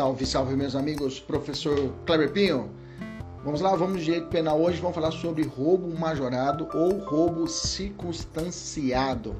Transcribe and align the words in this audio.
Salve, 0.00 0.24
salve, 0.24 0.56
meus 0.56 0.74
amigos. 0.74 1.20
Professor 1.20 1.92
Kleber 2.06 2.32
Pinho. 2.32 2.70
Vamos 3.44 3.60
lá, 3.60 3.76
vamos 3.76 3.98
de 3.98 4.06
direito 4.06 4.28
penal 4.28 4.58
hoje. 4.58 4.80
Vamos 4.80 4.94
falar 4.94 5.10
sobre 5.10 5.42
roubo 5.42 5.94
majorado 5.94 6.66
ou 6.72 7.00
roubo 7.00 7.46
circunstanciado. 7.46 9.36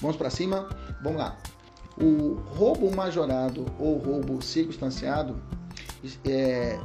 Vamos 0.00 0.16
para 0.16 0.28
cima? 0.28 0.68
Vamos 1.00 1.20
lá. 1.20 1.38
O 1.96 2.40
roubo 2.56 2.92
majorado 2.92 3.64
ou 3.78 3.98
roubo 3.98 4.42
circunstanciado 4.42 5.40
é, 6.24 6.76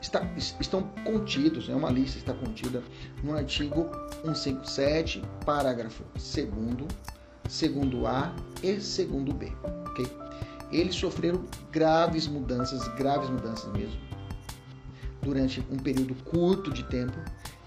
está, 0.00 0.22
estão 0.58 0.82
contidos, 1.04 1.68
é 1.68 1.74
uma 1.74 1.90
lista 1.90 2.16
está 2.16 2.32
contida 2.32 2.82
no 3.22 3.36
artigo 3.36 3.86
157, 4.24 5.22
parágrafo 5.44 6.04
2 6.14 6.88
segundo 7.50 8.06
A 8.06 8.34
e 8.62 8.80
segundo 8.80 9.34
B, 9.34 9.52
ok? 9.90 10.29
Eles 10.72 10.94
sofreram 10.94 11.44
graves 11.72 12.26
mudanças, 12.26 12.86
graves 12.94 13.28
mudanças 13.28 13.70
mesmo, 13.72 13.98
durante 15.22 15.64
um 15.70 15.76
período 15.76 16.14
curto 16.24 16.72
de 16.72 16.84
tempo. 16.84 17.18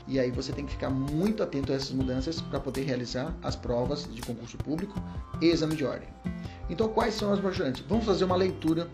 E 0.08 0.20
aí 0.20 0.32
você 0.32 0.52
tem 0.52 0.66
que 0.66 0.74
ficar 0.74 0.90
muito 0.90 1.42
atento 1.42 1.72
a 1.72 1.76
essas 1.76 1.92
mudanças 1.92 2.42
para 2.42 2.60
poder 2.60 2.84
realizar 2.84 3.34
as 3.42 3.56
provas 3.56 4.08
de 4.14 4.22
concurso 4.22 4.58
público 4.58 5.02
e 5.42 5.48
exame 5.48 5.76
de 5.76 5.86
ordem. 5.86 6.10
Então, 6.70 6.90
quais 6.90 7.14
são 7.14 7.32
as 7.32 7.42
majorantes? 7.42 7.84
Vamos 7.88 8.06
fazer 8.06 8.26
uma 8.26 8.36
leitura 8.36 8.90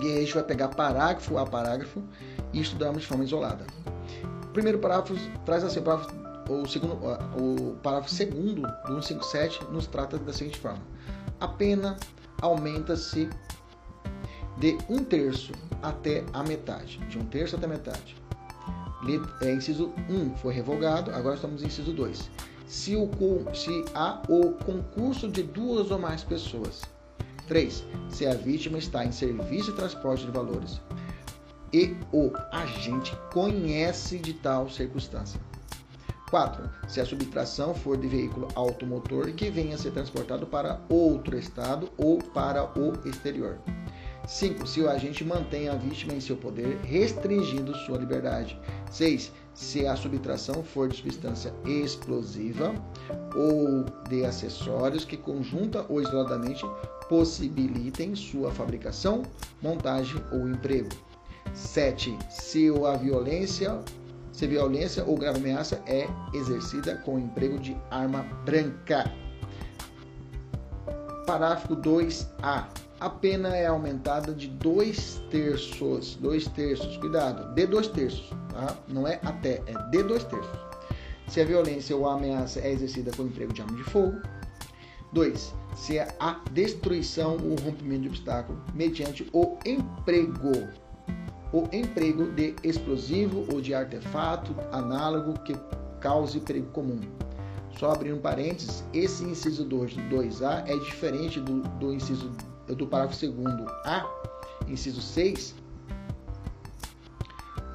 e 0.00 0.06
aí 0.06 0.18
a 0.18 0.20
gente 0.20 0.34
vai 0.34 0.42
pegar 0.42 0.68
parágrafo 0.68 1.38
a 1.38 1.46
parágrafo 1.46 2.02
e 2.52 2.60
estudarmos 2.60 3.02
de 3.02 3.08
forma 3.08 3.24
isolada. 3.24 3.66
O 4.44 4.48
primeiro 4.48 4.78
parágrafo 4.78 5.14
traz 5.44 5.64
assim, 5.64 5.80
o 5.80 5.82
parágrafo, 5.82 6.14
o 6.50 6.68
segundo, 6.68 6.94
o 7.36 7.76
parágrafo 7.82 8.12
segundo 8.12 8.62
do 8.86 9.02
157 9.02 9.64
nos 9.70 9.86
trata 9.86 10.18
da 10.18 10.32
seguinte 10.32 10.58
forma: 10.58 10.82
a 11.40 11.48
pena 11.48 11.96
aumenta-se 12.44 13.28
de 14.58 14.76
um 14.88 15.02
terço 15.02 15.52
até 15.82 16.24
a 16.32 16.42
metade, 16.42 16.98
de 17.08 17.18
um 17.18 17.24
terço 17.24 17.56
até 17.56 17.64
a 17.64 17.68
metade. 17.68 18.16
É, 19.42 19.52
inciso 19.52 19.92
1 20.08 20.36
foi 20.36 20.52
revogado, 20.52 21.10
agora 21.10 21.36
estamos 21.36 21.62
em 21.62 21.66
inciso 21.66 21.92
2. 21.92 22.30
Se, 22.66 22.96
o, 22.96 23.10
se 23.54 23.84
há 23.94 24.22
o 24.28 24.52
concurso 24.64 25.28
de 25.28 25.42
duas 25.42 25.90
ou 25.90 25.98
mais 25.98 26.22
pessoas 26.22 26.82
3. 27.46 27.84
Se 28.08 28.26
a 28.26 28.34
vítima 28.34 28.78
está 28.78 29.04
em 29.04 29.12
serviço 29.12 29.70
de 29.70 29.76
transporte 29.76 30.24
de 30.24 30.30
valores 30.30 30.80
e 31.72 31.96
o 32.12 32.30
agente 32.52 33.14
conhece 33.32 34.18
de 34.18 34.34
tal 34.34 34.68
circunstância. 34.68 35.40
4. 36.34 36.68
Se 36.88 37.00
a 37.00 37.06
subtração 37.06 37.72
for 37.72 37.96
de 37.96 38.08
veículo 38.08 38.48
automotor 38.56 39.32
que 39.34 39.48
venha 39.50 39.76
a 39.76 39.78
ser 39.78 39.92
transportado 39.92 40.44
para 40.44 40.80
outro 40.88 41.38
estado 41.38 41.88
ou 41.96 42.18
para 42.18 42.76
o 42.76 43.08
exterior. 43.08 43.60
5. 44.26 44.66
Se 44.66 44.80
o 44.80 44.90
agente 44.90 45.24
mantém 45.24 45.68
a 45.68 45.76
vítima 45.76 46.12
em 46.12 46.20
seu 46.20 46.36
poder, 46.36 46.76
restringindo 46.78 47.72
sua 47.76 47.98
liberdade. 47.98 48.58
6. 48.90 49.30
Se 49.54 49.86
a 49.86 49.94
subtração 49.94 50.64
for 50.64 50.88
de 50.88 50.96
substância 50.96 51.54
explosiva 51.64 52.74
ou 53.36 53.84
de 54.08 54.24
acessórios 54.24 55.04
que 55.04 55.16
conjunta 55.16 55.86
ou 55.88 56.02
isoladamente 56.02 56.64
possibilitem 57.08 58.16
sua 58.16 58.50
fabricação, 58.50 59.22
montagem 59.62 60.20
ou 60.32 60.48
emprego. 60.48 60.88
7. 61.54 62.18
Se 62.28 62.70
a 62.84 62.96
violência, 62.96 63.80
se 64.34 64.48
violência 64.48 65.04
ou 65.04 65.16
grave 65.16 65.38
ameaça 65.38 65.80
é 65.86 66.08
exercida 66.32 66.96
com 66.96 67.14
o 67.14 67.18
emprego 67.20 67.56
de 67.56 67.76
arma 67.88 68.24
branca. 68.44 69.10
Parágrafo 71.24 71.76
2A. 71.76 72.66
A 72.98 73.10
pena 73.10 73.56
é 73.56 73.66
aumentada 73.66 74.32
de 74.32 74.48
dois 74.48 75.22
terços. 75.30 76.16
Dois 76.16 76.48
terços, 76.48 76.96
cuidado, 76.96 77.54
de 77.54 77.64
dois 77.66 77.86
terços, 77.86 78.28
tá? 78.52 78.76
Não 78.88 79.06
é 79.06 79.20
até, 79.22 79.62
é 79.66 79.90
de 79.90 80.02
dois 80.02 80.24
terços. 80.24 80.58
Se 81.28 81.40
a 81.40 81.44
violência 81.44 81.96
ou 81.96 82.08
a 82.08 82.14
ameaça 82.14 82.58
é 82.58 82.72
exercida 82.72 83.12
com 83.16 83.22
o 83.22 83.26
emprego 83.26 83.52
de 83.52 83.62
arma 83.62 83.76
de 83.76 83.84
fogo. 83.84 84.20
2 85.12 85.54
se 85.76 85.98
é 85.98 86.08
a 86.18 86.40
destruição 86.50 87.36
ou 87.36 87.56
rompimento 87.56 88.02
de 88.02 88.08
obstáculo 88.08 88.60
mediante 88.74 89.28
o 89.32 89.56
emprego 89.64 90.68
o 91.54 91.68
emprego 91.72 92.32
de 92.32 92.56
explosivo 92.64 93.46
ou 93.52 93.60
de 93.60 93.72
artefato 93.72 94.52
análogo 94.72 95.34
que 95.44 95.54
cause 96.00 96.40
perigo 96.40 96.66
comum. 96.72 97.00
Só 97.78 97.92
abrindo 97.92 98.20
parênteses, 98.20 98.82
esse 98.92 99.22
inciso 99.22 99.64
2 99.64 99.94
do 99.94 100.02
2A 100.16 100.68
é 100.68 100.76
diferente 100.76 101.38
do, 101.38 101.60
do 101.78 101.92
inciso 101.94 102.32
do 102.66 102.86
parágrafo 102.88 103.24
2 103.24 103.68
A, 103.84 104.04
inciso 104.66 105.00
6. 105.00 105.54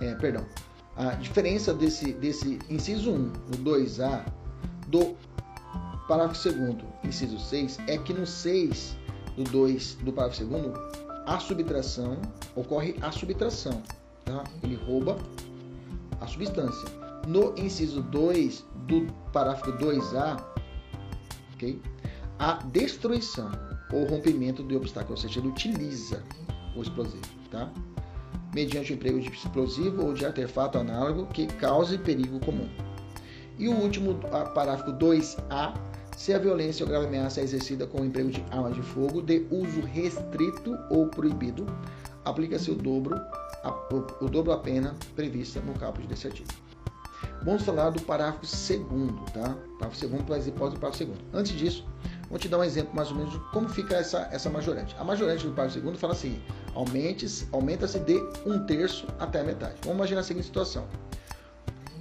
É, 0.01 0.13
perdão. 0.15 0.45
A 0.97 1.13
diferença 1.15 1.73
desse, 1.73 2.11
desse 2.11 2.59
inciso 2.69 3.11
1, 3.11 3.29
do 3.29 3.71
2A, 3.71 4.25
do 4.87 5.15
Parágrafo 6.05 6.51
2 6.51 6.75
inciso 7.05 7.39
6, 7.39 7.77
é 7.87 7.97
que 7.97 8.11
no 8.11 8.25
6 8.25 8.97
do 9.37 9.43
2 9.45 9.95
do 10.01 10.11
parágrafo 10.11 10.43
2 10.43 11.08
a 11.29 11.39
subtração, 11.39 12.19
ocorre 12.55 12.95
a 13.03 13.11
subtração, 13.11 13.83
tá? 14.25 14.43
Ele 14.63 14.75
rouba 14.75 15.15
a 16.19 16.25
substância. 16.25 16.89
No 17.27 17.53
inciso 17.55 18.01
2 18.01 18.65
do 18.87 19.05
parágrafo 19.31 19.71
2A, 19.73 20.43
ok? 21.53 21.79
A 22.39 22.53
destruição 22.71 23.51
ou 23.93 24.05
rompimento 24.05 24.63
do 24.63 24.75
obstáculo, 24.75 25.13
ou 25.13 25.21
seja, 25.21 25.39
ele 25.39 25.49
utiliza 25.49 26.23
o 26.75 26.81
explosivo, 26.81 27.21
tá? 27.51 27.71
Mediante 28.51 28.91
o 28.91 28.95
emprego 28.95 29.19
de 29.19 29.29
explosivo 29.29 30.07
ou 30.07 30.15
de 30.15 30.25
artefato 30.25 30.79
análogo 30.79 31.27
que 31.27 31.45
cause 31.45 31.99
perigo 31.99 32.39
comum. 32.39 32.67
E 33.59 33.67
o 33.67 33.75
último 33.75 34.15
parágrafo 34.55 34.93
2A 34.93 35.88
se 36.19 36.33
a 36.33 36.37
violência 36.37 36.83
ou 36.83 36.89
grave 36.89 37.05
ameaça 37.05 37.39
é 37.39 37.43
exercida 37.43 37.87
com 37.87 38.01
o 38.01 38.05
emprego 38.05 38.29
de 38.29 38.43
arma 38.51 38.69
de 38.71 38.81
fogo 38.81 39.21
de 39.21 39.47
uso 39.49 39.79
restrito 39.79 40.77
ou 40.89 41.07
proibido, 41.07 41.65
aplica-se 42.25 42.69
o 42.69 42.75
dobro, 42.75 43.15
a, 43.63 43.71
o, 43.89 44.25
o, 44.25 44.29
dobro 44.29 44.51
a 44.51 44.57
pena 44.57 44.93
prevista 45.15 45.61
no 45.61 45.73
caput 45.75 46.05
desse 46.07 46.27
artigo. 46.27 46.49
Vamos 47.41 47.63
falar 47.63 47.91
do 47.91 48.01
parágrafo 48.01 48.41
2 48.41 49.31
tá? 49.31 49.55
Parágrafo 49.79 50.07
2 50.07 50.23
para 50.23 50.35
as 50.35 50.45
hipóteses 50.45 50.73
do 50.73 50.79
parágrafo 50.81 51.05
2 51.05 51.19
Antes 51.31 51.53
disso, 51.53 51.87
vou 52.29 52.37
te 52.37 52.49
dar 52.49 52.57
um 52.57 52.65
exemplo 52.65 52.93
mais 52.93 53.09
ou 53.11 53.15
menos 53.15 53.31
de 53.31 53.39
como 53.51 53.69
fica 53.69 53.95
essa, 53.95 54.27
essa 54.29 54.49
majorante. 54.49 54.93
A 54.99 55.05
majorante 55.05 55.47
do 55.47 55.53
parágrafo 55.53 55.79
2 55.79 55.97
fala 55.97 56.11
assim: 56.11 56.37
aumenta-se 56.75 57.97
de 57.99 58.21
um 58.45 58.65
terço 58.65 59.07
até 59.19 59.39
a 59.39 59.43
metade. 59.45 59.75
Vamos 59.83 59.95
imaginar 59.99 60.19
a 60.19 60.23
seguinte 60.23 60.47
situação. 60.47 60.85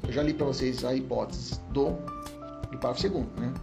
Eu 0.03 0.13
já 0.13 0.25
li 0.25 0.35
para 0.35 0.47
vocês 0.47 0.85
a 0.85 0.93
hipótese 0.93 1.61
do, 1.71 1.91
do 2.69 2.79
parágrafo 2.81 3.09
2 3.09 3.27
né? 3.37 3.55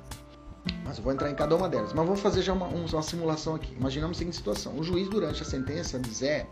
Mas 0.86 0.98
eu 0.98 1.04
vou 1.04 1.12
entrar 1.12 1.30
em 1.32 1.36
cada 1.36 1.56
uma 1.56 1.68
delas. 1.68 1.92
Mas 1.94 2.06
vamos 2.06 2.22
fazer 2.22 2.44
já 2.44 2.54
uma, 2.54 2.68
uma 2.68 3.02
simulação 3.02 3.56
aqui. 3.56 3.74
Imaginamos 3.74 4.18
a 4.18 4.20
seguinte 4.20 4.38
situação: 4.38 4.78
o 4.78 4.84
juiz, 4.84 5.10
durante 5.10 5.42
a 5.42 5.46
sentença 5.46 6.00
dizer, 6.00 6.48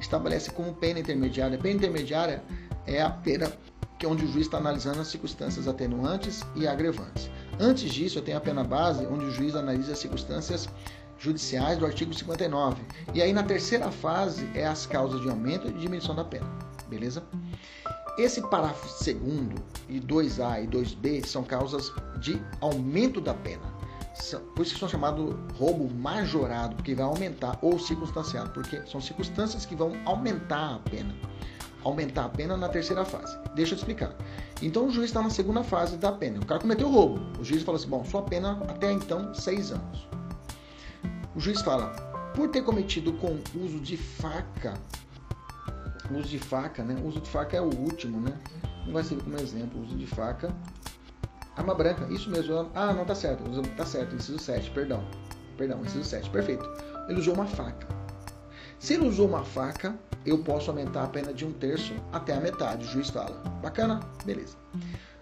estabelece 0.00 0.50
como 0.52 0.72
pena 0.72 1.00
intermediária. 1.00 1.58
Pena 1.58 1.76
intermediária 1.76 2.42
é 2.86 3.02
a 3.02 3.10
pena 3.10 3.52
que 3.98 4.06
é 4.06 4.08
onde 4.08 4.24
o 4.24 4.28
juiz 4.28 4.46
está 4.46 4.58
analisando 4.58 5.00
as 5.00 5.08
circunstâncias 5.08 5.68
atenuantes 5.68 6.42
e 6.56 6.66
agrevantes. 6.66 7.30
Antes 7.60 7.92
disso, 7.92 8.18
eu 8.18 8.22
tenho 8.22 8.36
a 8.36 8.40
pena 8.40 8.64
base, 8.64 9.06
onde 9.06 9.26
o 9.26 9.30
juiz 9.30 9.54
analisa 9.54 9.92
as 9.92 9.98
circunstâncias 9.98 10.68
judiciais 11.18 11.78
do 11.78 11.86
artigo 11.86 12.12
59. 12.12 12.82
E 13.14 13.22
aí, 13.22 13.32
na 13.32 13.44
terceira 13.44 13.92
fase, 13.92 14.48
é 14.54 14.66
as 14.66 14.86
causas 14.86 15.20
de 15.20 15.28
aumento 15.28 15.68
e 15.68 15.72
diminuição 15.72 16.16
da 16.16 16.24
pena. 16.24 16.46
Beleza? 16.88 17.22
Esse 18.18 18.42
parágrafo 18.42 18.88
segundo 18.88 19.62
e 19.88 20.00
2A 20.00 20.64
e 20.64 20.66
2B 20.66 21.24
são 21.24 21.44
causas 21.44 21.92
de 22.18 22.42
aumento 22.60 23.20
da 23.20 23.32
pena. 23.32 23.71
Por 24.54 24.62
isso 24.62 24.74
que 24.74 24.80
são 24.80 24.88
chamados 24.88 25.34
roubo 25.58 25.92
majorado, 25.92 26.76
porque 26.76 26.94
vai 26.94 27.04
aumentar, 27.04 27.58
ou 27.62 27.78
circunstanciado, 27.78 28.50
porque 28.50 28.82
são 28.86 29.00
circunstâncias 29.00 29.64
que 29.64 29.74
vão 29.74 29.92
aumentar 30.04 30.76
a 30.76 30.78
pena. 30.78 31.14
Aumentar 31.82 32.26
a 32.26 32.28
pena 32.28 32.56
na 32.56 32.68
terceira 32.68 33.04
fase. 33.04 33.36
Deixa 33.54 33.72
eu 33.72 33.76
te 33.76 33.80
explicar. 33.80 34.14
Então 34.60 34.86
o 34.86 34.90
juiz 34.90 35.06
está 35.06 35.20
na 35.20 35.30
segunda 35.30 35.64
fase 35.64 35.96
da 35.96 36.12
pena. 36.12 36.38
O 36.38 36.46
cara 36.46 36.60
cometeu 36.60 36.88
roubo. 36.88 37.40
O 37.40 37.44
juiz 37.44 37.62
falou 37.62 37.80
assim: 37.80 37.88
bom, 37.88 38.04
sua 38.04 38.22
pena 38.22 38.52
até 38.68 38.92
então, 38.92 39.34
seis 39.34 39.72
anos. 39.72 40.06
O 41.34 41.40
juiz 41.40 41.60
fala: 41.62 41.88
por 42.36 42.48
ter 42.50 42.62
cometido 42.62 43.12
com 43.14 43.36
uso 43.56 43.80
de 43.80 43.96
faca 43.96 44.74
uso 46.18 46.28
de 46.28 46.38
faca, 46.38 46.82
né? 46.82 46.94
O 47.02 47.06
uso 47.06 47.20
de 47.20 47.28
faca 47.28 47.56
é 47.56 47.60
o 47.60 47.74
último, 47.74 48.20
né? 48.20 48.38
Não 48.86 48.92
vai 48.92 49.02
servir 49.02 49.24
como 49.24 49.36
exemplo. 49.36 49.80
Uso 49.82 49.96
de 49.96 50.06
faca. 50.06 50.54
Arma 51.56 51.74
branca, 51.74 52.06
isso 52.10 52.30
mesmo. 52.30 52.70
Ah, 52.74 52.92
não, 52.92 53.04
tá 53.04 53.14
certo. 53.14 53.42
Tá 53.76 53.84
certo, 53.84 54.14
inciso 54.14 54.38
7, 54.38 54.70
perdão. 54.70 55.04
Perdão, 55.56 55.80
inciso 55.84 56.04
7, 56.04 56.30
perfeito. 56.30 56.68
Ele 57.08 57.18
usou 57.18 57.34
uma 57.34 57.46
faca. 57.46 57.86
Se 58.78 58.94
ele 58.94 59.06
usou 59.06 59.28
uma 59.28 59.44
faca, 59.44 59.94
eu 60.24 60.38
posso 60.38 60.70
aumentar 60.70 61.04
a 61.04 61.08
pena 61.08 61.32
de 61.32 61.44
um 61.44 61.52
terço 61.52 61.94
até 62.12 62.34
a 62.34 62.40
metade. 62.40 62.84
O 62.86 62.88
juiz 62.88 63.10
fala. 63.10 63.42
Bacana? 63.62 64.00
Beleza. 64.24 64.56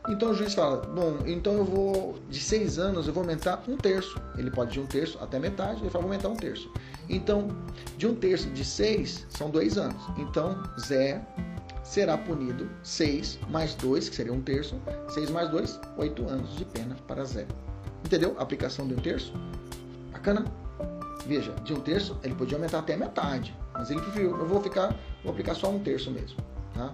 Então 0.08 0.30
o 0.30 0.34
juiz 0.34 0.54
fala, 0.54 0.78
bom, 0.78 1.18
então 1.26 1.52
eu 1.54 1.64
vou, 1.64 2.18
de 2.28 2.40
seis 2.40 2.78
anos, 2.78 3.06
eu 3.06 3.12
vou 3.12 3.22
aumentar 3.22 3.62
um 3.68 3.76
terço. 3.76 4.18
Ele 4.38 4.50
pode 4.50 4.72
de 4.72 4.80
um 4.80 4.86
terço 4.86 5.18
até 5.20 5.38
metade, 5.38 5.82
ele 5.82 5.90
fala, 5.90 6.04
vou 6.04 6.12
aumentar 6.12 6.28
um 6.28 6.36
terço. 6.36 6.72
Então, 7.08 7.48
de 7.98 8.06
um 8.06 8.14
terço 8.14 8.48
de 8.50 8.64
seis, 8.64 9.26
são 9.28 9.50
dois 9.50 9.76
anos. 9.76 10.02
Então, 10.16 10.62
Zé 10.80 11.20
será 11.90 12.16
punido 12.16 12.70
seis 12.84 13.36
mais 13.48 13.74
dois, 13.74 14.08
que 14.08 14.14
seria 14.14 14.32
um 14.32 14.40
terço, 14.40 14.80
seis 15.08 15.28
mais 15.28 15.50
dois, 15.50 15.80
oito 15.98 16.24
anos 16.28 16.54
de 16.56 16.64
pena 16.64 16.94
para 17.08 17.24
Zé. 17.24 17.48
Entendeu? 18.04 18.36
A 18.38 18.42
aplicação 18.42 18.86
de 18.86 18.94
um 18.94 18.98
terço? 18.98 19.32
Bacana? 20.12 20.44
Veja, 21.26 21.50
de 21.64 21.74
um 21.74 21.80
terço, 21.80 22.16
ele 22.22 22.36
podia 22.36 22.56
aumentar 22.56 22.78
até 22.78 22.96
metade. 22.96 23.52
Mas 23.74 23.90
ele 23.90 24.00
preferiu, 24.02 24.38
eu 24.38 24.46
vou 24.46 24.62
ficar, 24.62 24.94
vou 25.24 25.32
aplicar 25.32 25.56
só 25.56 25.68
um 25.68 25.80
terço 25.80 26.12
mesmo. 26.12 26.38
Tá? 26.74 26.92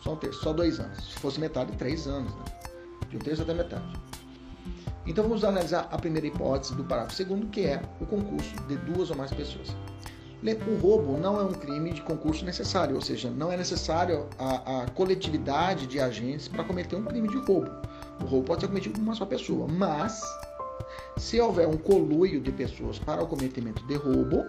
Só 0.00 0.12
um 0.12 0.16
terço, 0.16 0.40
só 0.40 0.52
dois 0.52 0.78
anos. 0.78 0.96
Se 0.96 1.18
fosse 1.18 1.40
metade, 1.40 1.72
três 1.72 2.06
anos. 2.06 2.32
Né? 2.32 2.44
De 3.10 3.16
um 3.16 3.20
terço 3.20 3.42
até 3.42 3.52
metade. 3.52 4.00
Então 5.04 5.24
vamos 5.24 5.42
analisar 5.42 5.88
a 5.90 5.98
primeira 5.98 6.28
hipótese 6.28 6.72
do 6.76 6.84
parágrafo 6.84 7.16
segundo, 7.16 7.48
que 7.48 7.62
é 7.62 7.82
o 8.00 8.06
concurso 8.06 8.54
de 8.68 8.76
duas 8.76 9.10
ou 9.10 9.16
mais 9.16 9.32
pessoas. 9.32 9.74
O 10.54 10.78
roubo 10.80 11.18
não 11.18 11.40
é 11.40 11.42
um 11.42 11.52
crime 11.52 11.92
de 11.92 12.02
concurso 12.02 12.44
necessário, 12.44 12.94
ou 12.94 13.00
seja, 13.00 13.28
não 13.28 13.50
é 13.50 13.56
necessário 13.56 14.26
a, 14.38 14.82
a 14.82 14.90
coletividade 14.90 15.86
de 15.86 15.98
agentes 15.98 16.46
para 16.46 16.62
cometer 16.62 16.94
um 16.94 17.04
crime 17.04 17.28
de 17.28 17.36
roubo. 17.38 17.70
O 18.20 18.24
roubo 18.26 18.46
pode 18.46 18.60
ser 18.60 18.68
cometido 18.68 18.94
por 18.94 19.02
uma 19.02 19.14
só 19.14 19.26
pessoa, 19.26 19.66
mas 19.66 20.20
se 21.16 21.40
houver 21.40 21.66
um 21.66 21.76
coluio 21.76 22.40
de 22.40 22.52
pessoas 22.52 22.98
para 22.98 23.22
o 23.22 23.26
cometimento 23.26 23.84
de 23.86 23.96
roubo, 23.96 24.46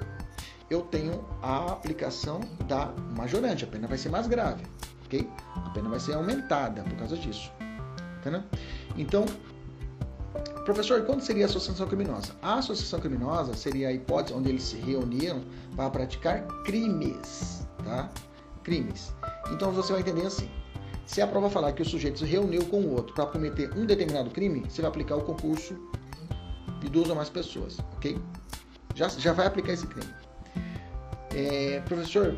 eu 0.70 0.82
tenho 0.82 1.26
a 1.42 1.72
aplicação 1.72 2.42
da 2.68 2.94
majorante, 3.16 3.64
a 3.64 3.68
pena 3.68 3.88
vai 3.88 3.98
ser 3.98 4.10
mais 4.10 4.28
grave, 4.28 4.64
ok? 5.06 5.28
A 5.56 5.70
pena 5.72 5.90
vai 5.90 6.00
ser 6.00 6.14
aumentada 6.14 6.84
por 6.84 6.96
causa 6.96 7.18
disso. 7.18 7.52
Entendeu? 8.20 8.44
Então, 8.98 9.26
professor, 10.66 11.02
quando 11.04 11.22
seria 11.22 11.46
a 11.46 11.50
associação 11.50 11.88
criminosa? 11.88 12.34
A 12.42 12.56
associação 12.56 13.00
criminosa 13.00 13.54
seria 13.56 13.90
a 13.90 13.92
hipótese 13.94 14.34
onde 14.34 14.50
eles 14.50 14.64
se 14.64 14.78
reuniram 14.78 15.42
para 15.76 15.90
praticar 15.90 16.46
crimes, 16.64 17.68
tá? 17.84 18.10
Crimes. 18.64 19.14
Então 19.52 19.72
você 19.72 19.94
vai 19.94 20.02
entender 20.02 20.26
assim. 20.26 20.50
Se 21.06 21.22
a 21.22 21.28
prova 21.28 21.50
falar 21.50 21.72
que 21.72 21.82
o 21.82 21.86
sujeito 21.86 22.20
se 22.20 22.26
reuniu 22.26 22.66
com 22.66 22.82
o 22.82 22.94
outro 22.94 23.14
para 23.14 23.26
cometer 23.28 23.72
um 23.78 23.86
determinado 23.86 24.30
crime, 24.30 24.66
você 24.68 24.82
vai 24.82 24.90
aplicar 24.90 25.16
o 25.16 25.22
concurso 25.22 25.74
de 26.82 26.90
duas 26.90 27.10
ou 27.10 27.16
mais 27.16 27.30
pessoas, 27.30 27.78
ok? 27.96 28.20
Já, 28.94 29.08
já 29.08 29.32
vai 29.32 29.48
aplicar 29.48 29.72
esse 29.72 29.88
crime. 29.88 30.12
É, 31.34 31.80
professor, 31.86 32.38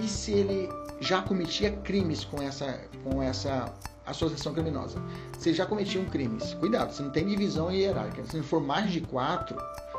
e 0.00 0.06
se 0.06 0.32
ele 0.32 0.68
já 1.00 1.22
cometia 1.22 1.72
crimes 1.72 2.24
com 2.24 2.40
essa, 2.40 2.80
com 3.02 3.22
essa 3.22 3.74
associação 4.10 4.52
criminosa? 4.52 5.02
Se 5.38 5.52
já 5.52 5.66
cometiam 5.66 6.04
crimes, 6.06 6.54
cuidado, 6.54 6.92
se 6.92 7.02
não 7.02 7.10
tem 7.10 7.26
divisão 7.26 7.70
hierárquica. 7.70 8.26
Se 8.26 8.42
for 8.42 8.60
mais 8.60 8.90
de 8.90 9.00
quatro, 9.00 9.56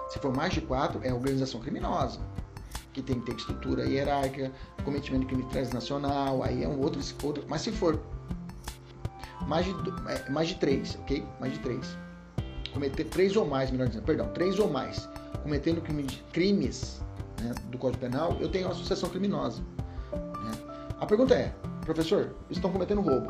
se 0.09 0.19
for 0.19 0.35
mais 0.35 0.53
de 0.53 0.61
quatro, 0.61 0.99
é 1.03 1.13
organização 1.13 1.59
criminosa, 1.61 2.19
que 2.93 3.01
tem 3.01 3.19
que 3.19 3.27
ter 3.27 3.37
estrutura 3.37 3.85
hierárquica, 3.85 4.51
cometimento 4.83 5.25
de 5.25 5.33
crime 5.33 5.43
transnacional, 5.49 6.43
aí 6.43 6.63
é 6.63 6.67
um 6.67 6.79
outro, 6.79 7.01
outro. 7.23 7.45
Mas 7.47 7.61
se 7.61 7.71
for 7.71 7.99
mais 9.47 9.65
de, 9.65 9.71
é, 10.07 10.29
mais 10.29 10.49
de 10.49 10.55
três, 10.55 10.97
ok? 11.01 11.25
Mais 11.39 11.53
de 11.53 11.59
três. 11.59 11.97
Cometer 12.73 13.05
três 13.05 13.35
ou 13.35 13.45
mais, 13.45 13.71
melhor 13.71 13.87
dizendo, 13.87 14.03
perdão, 14.03 14.29
três 14.29 14.59
ou 14.59 14.69
mais, 14.69 15.09
cometendo 15.43 15.81
crimes 16.31 17.01
né, 17.41 17.53
do 17.65 17.77
Código 17.77 18.01
Penal, 18.01 18.37
eu 18.39 18.49
tenho 18.49 18.69
associação 18.69 19.09
criminosa. 19.09 19.61
Né? 20.11 20.51
A 20.99 21.05
pergunta 21.05 21.33
é, 21.33 21.53
professor, 21.85 22.35
estão 22.49 22.71
cometendo 22.71 23.01
roubo. 23.01 23.27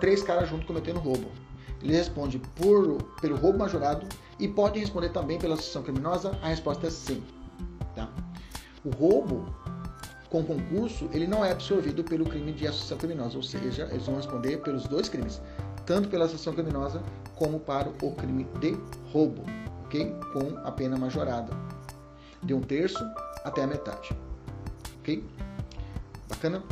Três 0.00 0.22
caras 0.22 0.48
juntos 0.48 0.66
cometendo 0.66 0.98
roubo. 0.98 1.30
Ele 1.82 1.94
responde 1.94 2.38
por, 2.56 3.02
pelo 3.20 3.36
roubo 3.36 3.58
majorado 3.58 4.06
e 4.38 4.48
pode 4.48 4.78
responder 4.78 5.10
também 5.10 5.38
pela 5.38 5.54
associação 5.54 5.82
criminosa? 5.82 6.36
A 6.42 6.48
resposta 6.48 6.86
é 6.86 6.90
sim. 6.90 7.22
Tá? 7.94 8.08
O 8.84 8.90
roubo 8.90 9.46
com 10.30 10.44
concurso, 10.44 11.08
ele 11.12 11.26
não 11.26 11.44
é 11.44 11.52
absorvido 11.52 12.04
pelo 12.04 12.24
crime 12.26 12.52
de 12.52 12.66
associação 12.66 12.98
criminosa, 12.98 13.36
ou 13.36 13.42
seja, 13.42 13.88
eles 13.90 14.06
vão 14.06 14.16
responder 14.16 14.58
pelos 14.58 14.86
dois 14.86 15.08
crimes, 15.08 15.40
tanto 15.86 16.08
pela 16.08 16.26
associação 16.26 16.52
criminosa 16.52 17.02
como 17.34 17.58
para 17.58 17.88
o 18.02 18.12
crime 18.12 18.46
de 18.60 18.76
roubo, 19.10 19.42
ok? 19.84 20.14
Com 20.32 20.58
a 20.64 20.70
pena 20.70 20.98
majorada 20.98 21.52
de 22.42 22.52
um 22.52 22.60
terço 22.60 23.02
até 23.44 23.64
a 23.64 23.66
metade. 23.66 24.10
Ok? 25.00 25.24
Bacana? 26.28 26.62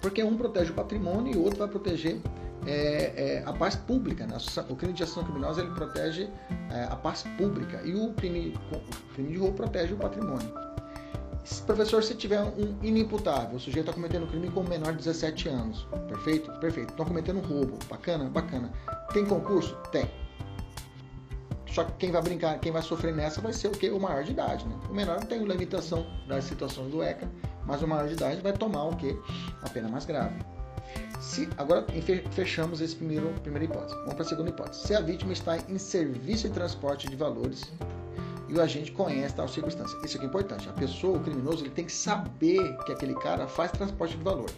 Porque 0.00 0.22
um 0.22 0.36
protege 0.36 0.70
o 0.70 0.74
patrimônio 0.74 1.34
e 1.34 1.36
o 1.36 1.42
outro 1.42 1.58
vai 1.58 1.68
proteger 1.68 2.20
é, 2.66 3.12
é, 3.16 3.42
a 3.46 3.52
paz 3.52 3.76
pública. 3.76 4.26
Né? 4.26 4.36
O 4.68 4.76
crime 4.76 4.92
de 4.92 5.02
ação 5.02 5.24
criminosa 5.24 5.62
ele 5.62 5.70
protege 5.72 6.28
é, 6.70 6.84
a 6.84 6.96
paz 6.96 7.24
pública 7.36 7.80
e 7.84 7.94
o 7.94 8.12
crime, 8.14 8.58
o 8.72 9.14
crime 9.14 9.32
de 9.32 9.38
roubo 9.38 9.56
protege 9.56 9.94
o 9.94 9.96
patrimônio. 9.96 10.52
Se, 11.44 11.62
professor, 11.62 12.02
se 12.02 12.14
tiver 12.14 12.40
um 12.40 12.76
inimputável, 12.82 13.56
o 13.56 13.60
sujeito 13.60 13.88
está 13.88 13.92
cometendo 13.92 14.26
crime 14.26 14.50
com 14.50 14.62
menor 14.62 14.92
de 14.92 14.98
17 14.98 15.48
anos, 15.48 15.86
perfeito? 16.06 16.52
Perfeito. 16.60 16.90
Estão 16.90 17.06
cometendo 17.06 17.40
roubo, 17.40 17.78
bacana? 17.88 18.24
Bacana. 18.28 18.70
Tem 19.12 19.24
concurso? 19.24 19.74
Tem. 19.90 20.08
Só 21.66 21.84
que 21.84 21.92
quem 21.92 22.10
vai 22.10 22.20
brincar, 22.20 22.58
quem 22.58 22.72
vai 22.72 22.82
sofrer 22.82 23.14
nessa 23.14 23.40
vai 23.40 23.52
ser 23.52 23.68
o? 23.68 23.96
O 23.96 24.00
maior 24.00 24.22
de 24.22 24.32
idade, 24.32 24.66
né? 24.66 24.76
O 24.90 24.94
menor 24.94 25.24
tem 25.24 25.42
limitação 25.44 26.06
das 26.26 26.44
situações 26.44 26.90
do 26.90 27.02
ECA, 27.02 27.28
mas 27.70 27.82
o 27.82 27.86
maior 27.86 28.08
de 28.08 28.14
idade 28.14 28.40
vai 28.42 28.52
tomar 28.52 28.84
o 28.84 28.96
que? 28.96 29.16
A 29.62 29.68
pena 29.68 29.88
mais 29.88 30.04
grave. 30.04 30.34
Se, 31.20 31.48
agora 31.56 31.86
fechamos 32.32 32.80
esse 32.80 32.96
primeiro 32.96 33.28
primeira 33.42 33.64
hipótese. 33.64 33.94
Vamos 34.00 34.14
para 34.14 34.24
a 34.24 34.28
segunda 34.28 34.50
hipótese. 34.50 34.88
Se 34.88 34.94
a 34.94 35.00
vítima 35.00 35.32
está 35.32 35.56
em 35.56 35.78
serviço 35.78 36.48
de 36.48 36.54
transporte 36.54 37.08
de 37.08 37.14
valores 37.14 37.70
e 38.48 38.54
o 38.54 38.60
agente 38.60 38.90
conhece 38.90 39.36
tal 39.36 39.46
circunstância. 39.46 39.96
Isso 40.04 40.16
aqui 40.16 40.26
é 40.26 40.28
importante. 40.28 40.68
A 40.68 40.72
pessoa, 40.72 41.18
o 41.18 41.20
criminoso, 41.22 41.62
ele 41.62 41.70
tem 41.70 41.84
que 41.84 41.92
saber 41.92 42.76
que 42.78 42.90
aquele 42.90 43.14
cara 43.14 43.46
faz 43.46 43.70
transporte 43.70 44.16
de 44.16 44.24
valor. 44.24 44.50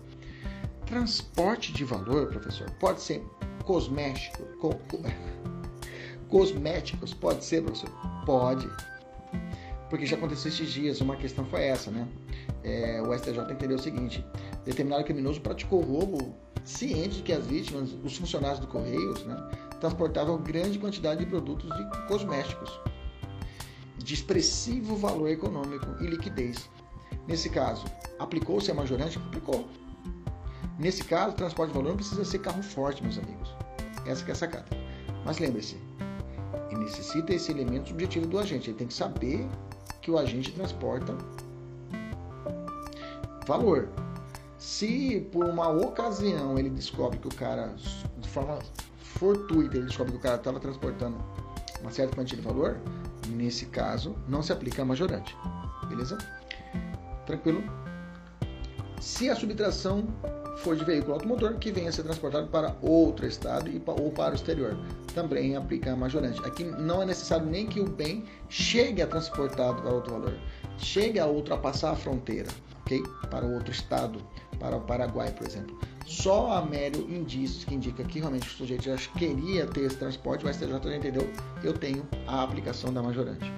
Transporte 0.86 1.70
de 1.74 1.84
valor, 1.84 2.28
professor, 2.28 2.70
pode 2.80 3.02
ser 3.02 3.22
cosmético, 3.64 4.42
co, 4.58 4.74
co, 4.88 5.02
cosméticos. 6.30 7.12
Pode 7.12 7.44
ser, 7.44 7.62
professor? 7.62 7.90
Pode. 8.24 8.66
Porque 9.92 10.06
já 10.06 10.16
aconteceu 10.16 10.50
esses 10.50 10.70
dias, 10.70 11.02
uma 11.02 11.16
questão 11.16 11.44
foi 11.44 11.64
essa, 11.64 11.90
né? 11.90 12.08
É, 12.64 13.02
o 13.02 13.12
STJ 13.12 13.52
entendeu 13.52 13.76
o 13.76 13.78
seguinte: 13.78 14.24
determinado 14.64 15.04
criminoso 15.04 15.38
praticou 15.42 15.82
roubo 15.82 16.34
ciente 16.64 17.16
de 17.16 17.22
que 17.22 17.30
as 17.30 17.46
vítimas, 17.46 17.90
os 18.02 18.16
funcionários 18.16 18.58
do 18.58 18.66
Correios, 18.66 19.22
né, 19.26 19.36
transportavam 19.80 20.38
grande 20.38 20.78
quantidade 20.78 21.22
de 21.22 21.26
produtos 21.26 21.68
de 21.68 22.06
cosméticos 22.08 22.80
de 23.98 24.14
expressivo 24.14 24.96
valor 24.96 25.28
econômico 25.28 25.86
e 26.00 26.06
liquidez. 26.06 26.70
Nesse 27.28 27.50
caso, 27.50 27.84
aplicou-se 28.19 28.70
a 28.70 28.74
majorante? 28.74 29.19
Aplicou. 29.19 29.69
Nesse 30.78 31.05
caso, 31.05 31.36
transporte 31.36 31.69
de 31.69 31.76
valor 31.76 31.90
não 31.90 31.96
precisa 31.96 32.24
ser 32.24 32.38
carro 32.38 32.62
forte, 32.62 33.02
meus 33.02 33.19
amigos. 33.19 33.55
Essa 34.06 34.26
é 34.26 34.32
a 34.32 34.34
sacada. 34.34 34.67
Mas 35.22 35.38
lembre-se, 35.38 35.76
necessita 36.82 37.34
esse 37.34 37.50
elemento 37.50 37.88
subjetivo 37.88 38.26
do 38.26 38.38
agente. 38.38 38.70
Ele 38.70 38.78
tem 38.78 38.86
que 38.86 38.94
saber 38.94 39.46
que 40.02 40.10
o 40.10 40.18
agente 40.18 40.52
transporta 40.52 41.16
valor. 43.46 43.88
Se 44.58 45.26
por 45.32 45.46
uma 45.46 45.68
ocasião 45.68 46.58
ele 46.58 46.70
descobre 46.70 47.18
que 47.18 47.28
o 47.28 47.34
cara, 47.34 47.74
de 48.18 48.28
forma 48.28 48.58
fortuita, 48.98 49.76
ele 49.76 49.86
descobre 49.86 50.12
que 50.12 50.18
o 50.18 50.20
cara 50.20 50.36
estava 50.36 50.60
transportando 50.60 51.16
uma 51.80 51.90
certa 51.90 52.14
quantia 52.14 52.36
de 52.36 52.42
valor, 52.42 52.78
nesse 53.28 53.66
caso 53.66 54.16
não 54.28 54.42
se 54.42 54.52
aplica 54.52 54.82
a 54.82 54.84
majorante. 54.84 55.36
Beleza? 55.88 56.18
Tranquilo? 57.26 57.62
Se 59.00 59.28
a 59.28 59.34
subtração 59.34 60.06
for 60.56 60.76
de 60.76 60.84
veículo 60.84 61.14
automotor 61.14 61.54
que 61.54 61.72
venha 61.72 61.88
a 61.88 61.92
ser 61.92 62.02
transportado 62.02 62.48
para 62.48 62.76
outro 62.82 63.26
estado 63.26 63.68
e, 63.68 63.82
ou 63.86 64.10
para 64.10 64.32
o 64.32 64.34
exterior. 64.34 64.76
Também 65.14 65.56
aplica 65.56 65.92
a 65.92 65.96
majorante. 65.96 66.40
Aqui 66.44 66.64
não 66.64 67.02
é 67.02 67.06
necessário 67.06 67.46
nem 67.46 67.66
que 67.66 67.80
o 67.80 67.88
bem 67.88 68.24
chegue 68.48 69.02
a 69.02 69.06
transportado 69.06 69.82
para 69.82 69.92
outro 69.92 70.12
valor, 70.12 70.34
chegue 70.78 71.18
a 71.18 71.26
ultrapassar 71.26 71.92
a 71.92 71.96
fronteira, 71.96 72.48
ok? 72.82 73.02
Para 73.30 73.46
outro 73.46 73.70
estado, 73.70 74.20
para 74.58 74.76
o 74.76 74.80
Paraguai, 74.80 75.32
por 75.32 75.46
exemplo. 75.46 75.78
Só 76.06 76.52
a 76.52 76.64
mero 76.64 77.00
indícios 77.10 77.64
que 77.64 77.74
indica 77.74 78.04
que 78.04 78.18
realmente 78.18 78.46
o 78.46 78.50
sujeito 78.50 78.84
já 78.84 78.96
queria 79.18 79.66
ter 79.66 79.82
esse 79.82 79.96
transporte, 79.96 80.44
o 80.44 80.52
STJ 80.52 80.80
já 80.82 80.96
entendeu, 80.96 81.30
eu 81.62 81.72
tenho 81.72 82.06
a 82.26 82.42
aplicação 82.42 82.92
da 82.92 83.02
majorante. 83.02 83.50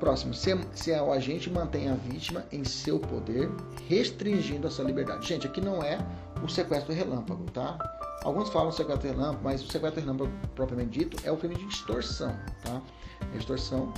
Próximo, 0.00 0.32
se, 0.32 0.58
se 0.74 0.90
o 0.92 1.12
agente 1.12 1.50
mantém 1.50 1.90
a 1.90 1.94
vítima 1.94 2.46
em 2.50 2.64
seu 2.64 2.98
poder, 2.98 3.50
restringindo 3.86 4.66
a 4.66 4.70
sua 4.70 4.86
liberdade. 4.86 5.28
Gente, 5.28 5.46
aqui 5.46 5.60
não 5.60 5.82
é 5.82 5.98
o 6.42 6.48
sequestro 6.48 6.94
relâmpago, 6.94 7.44
tá? 7.50 7.78
Alguns 8.24 8.48
falam 8.48 8.72
sequestro 8.72 9.08
relâmpago, 9.08 9.44
mas 9.44 9.62
o 9.62 9.70
sequestro 9.70 10.00
relâmpago 10.00 10.32
propriamente 10.54 10.98
dito 10.98 11.18
é 11.22 11.30
o 11.30 11.36
crime 11.36 11.54
de 11.54 11.66
extorsão, 11.66 12.34
tá? 12.64 12.80
Extorsão 13.36 13.92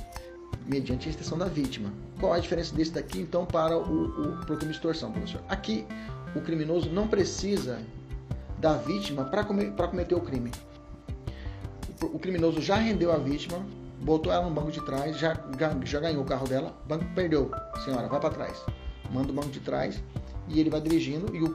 mediante 0.66 1.06
a 1.06 1.10
extensão 1.10 1.38
da 1.38 1.46
vítima. 1.46 1.92
Qual 2.18 2.32
a 2.32 2.38
diferença 2.40 2.74
desse 2.74 2.90
daqui, 2.90 3.20
então, 3.20 3.46
para 3.46 3.78
o, 3.78 4.40
o 4.40 4.44
crime 4.44 4.64
de 4.64 4.70
extorsão, 4.72 5.12
professor? 5.12 5.40
Aqui, 5.48 5.86
o 6.34 6.40
criminoso 6.40 6.90
não 6.90 7.06
precisa 7.06 7.78
da 8.58 8.74
vítima 8.74 9.24
para 9.24 9.44
cometer 9.44 10.14
o 10.16 10.20
crime. 10.20 10.50
O 12.02 12.18
criminoso 12.18 12.60
já 12.60 12.74
rendeu 12.74 13.12
a 13.12 13.18
vítima, 13.18 13.64
botou 14.02 14.32
ela 14.32 14.44
no 14.44 14.54
banco 14.54 14.70
de 14.70 14.84
trás, 14.84 15.16
já, 15.16 15.36
já 15.84 16.00
ganhou 16.00 16.22
o 16.22 16.26
carro 16.26 16.46
dela, 16.46 16.74
o 16.84 16.88
banco 16.88 17.04
perdeu. 17.14 17.50
Senhora, 17.84 18.08
vai 18.08 18.20
para 18.20 18.30
trás. 18.30 18.64
Manda 19.12 19.30
o 19.30 19.34
banco 19.34 19.50
de 19.50 19.60
trás 19.60 20.02
e 20.48 20.60
ele 20.60 20.70
vai 20.70 20.80
dirigindo 20.80 21.34
e 21.34 21.42
o 21.42 21.54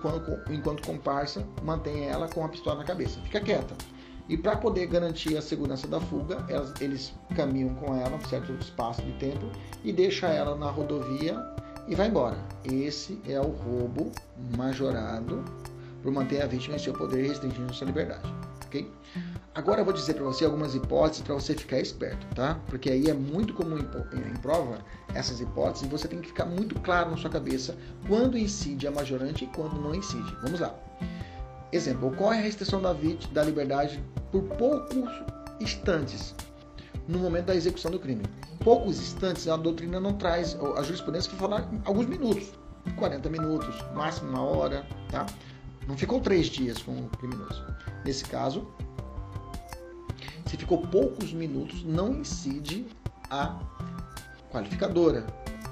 enquanto 0.50 0.86
comparsa 0.86 1.46
mantém 1.64 2.06
ela 2.06 2.28
com 2.28 2.44
a 2.44 2.50
pistola 2.50 2.80
na 2.80 2.84
cabeça. 2.84 3.20
Fica 3.22 3.42
quieta. 3.42 3.76
E 4.30 4.38
para 4.38 4.58
poder 4.58 4.88
garantir 4.88 5.38
a 5.38 5.42
segurança 5.42 5.88
da 5.88 6.02
fuga, 6.02 6.46
elas, 6.50 6.74
eles 6.82 7.14
caminham 7.36 7.74
com 7.76 7.96
ela 7.96 8.16
um 8.16 8.28
certo 8.28 8.52
espaço 8.54 9.02
de 9.02 9.14
tempo 9.14 9.50
e 9.84 9.94
deixa 9.94 10.28
ela 10.28 10.56
na 10.56 10.70
rodovia 10.70 11.38
e 11.88 11.96
vai 11.96 12.08
embora. 12.08 12.38
Esse 12.66 13.22
é 13.26 13.40
o 13.40 13.50
roubo 13.50 14.12
majorado 14.58 15.44
por 16.08 16.14
manter 16.14 16.42
a 16.42 16.48
vítima 16.48 16.78
em 16.78 16.80
seu 16.80 16.94
poder 16.94 17.26
e 17.26 17.28
restringindo 17.28 17.74
sua 17.74 17.86
liberdade, 17.86 18.34
ok? 18.66 18.90
Agora 19.54 19.82
eu 19.82 19.84
vou 19.84 19.94
dizer 19.94 20.14
para 20.14 20.24
você 20.24 20.46
algumas 20.46 20.74
hipóteses 20.74 21.22
para 21.22 21.34
você 21.34 21.54
ficar 21.54 21.82
esperto, 21.82 22.26
tá? 22.34 22.58
Porque 22.68 22.90
aí 22.90 23.10
é 23.10 23.14
muito 23.14 23.54
comum 23.54 23.78
em 23.78 24.38
prova 24.38 24.78
essas 25.14 25.42
hipóteses 25.42 25.86
e 25.86 25.90
você 25.90 26.08
tem 26.08 26.22
que 26.22 26.30
ficar 26.30 26.46
muito 26.46 26.80
claro 26.80 27.12
na 27.12 27.18
sua 27.18 27.30
cabeça 27.30 27.76
quando 28.08 28.38
incide 28.38 28.88
a 28.88 28.92
majorante 28.92 29.44
e 29.44 29.48
quando 29.48 29.82
não 29.82 29.94
incide. 29.94 30.34
Vamos 30.42 30.62
lá. 30.62 30.74
Exemplo, 31.74 32.08
ocorre 32.08 32.38
a 32.38 32.42
restrição 32.42 32.82
da, 32.82 32.94
vítima, 32.94 33.34
da 33.34 33.44
liberdade 33.44 34.02
por 34.32 34.44
poucos 34.44 35.12
instantes 35.60 36.34
no 37.06 37.20
momento 37.20 37.48
da 37.48 37.56
execução 37.56 37.92
do 37.92 38.00
crime. 38.00 38.24
Poucos 38.64 38.98
instantes, 38.98 39.46
a 39.50 39.58
doutrina 39.58 40.00
não 40.00 40.14
traz, 40.14 40.58
a 40.78 40.84
jurisprudência 40.84 41.30
vai 41.32 41.40
falar 41.42 41.70
alguns 41.84 42.06
minutos, 42.06 42.54
40 42.96 43.30
minutos, 43.30 43.76
máximo 43.94 44.30
uma 44.30 44.42
hora, 44.42 44.86
tá? 45.12 45.26
Não 45.88 45.98
ficou 45.98 46.20
três 46.20 46.48
dias 46.48 46.82
com 46.82 46.92
o 46.92 47.10
criminoso. 47.18 47.64
Nesse 48.04 48.26
caso, 48.26 48.68
se 50.46 50.58
ficou 50.58 50.86
poucos 50.88 51.32
minutos, 51.34 51.84
não 51.84 52.14
incide 52.14 52.86
a 53.30 53.58
qualificadora, 54.52 55.26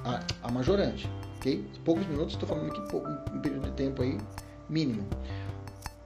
a, 0.05 0.47
a 0.47 0.51
majorante, 0.51 1.09
ok? 1.37 1.65
Poucos 1.83 2.05
minutos, 2.07 2.33
estou 2.33 2.47
falando 2.47 2.71
aqui 2.71 2.79
um 3.33 3.39
período 3.39 3.65
de 3.65 3.71
tempo 3.71 4.01
aí 4.01 4.17
mínimo. 4.69 5.05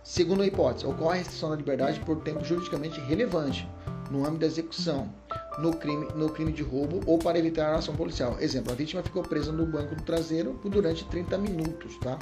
Segunda 0.03 0.45
hipótese, 0.45 0.87
ocorre 0.87 1.17
a 1.17 1.17
restrição 1.19 1.51
da 1.51 1.55
liberdade 1.55 1.99
por 1.99 2.21
tempo 2.21 2.43
juridicamente 2.43 2.99
relevante 3.01 3.67
no 4.09 4.25
âmbito 4.25 4.39
da 4.39 4.47
execução, 4.47 5.13
no 5.61 5.75
crime, 5.75 6.07
no 6.15 6.29
crime 6.29 6.51
de 6.51 6.63
roubo 6.63 7.01
ou 7.05 7.19
para 7.19 7.37
evitar 7.37 7.73
a 7.73 7.75
ação 7.77 7.95
policial. 7.95 8.37
Exemplo, 8.39 8.71
a 8.71 8.75
vítima 8.75 9.03
ficou 9.03 9.21
presa 9.23 9.51
no 9.51 9.65
banco 9.65 9.95
do 9.95 10.03
traseiro 10.03 10.59
durante 10.63 11.05
30 11.05 11.37
minutos, 11.37 11.97
tá? 11.99 12.17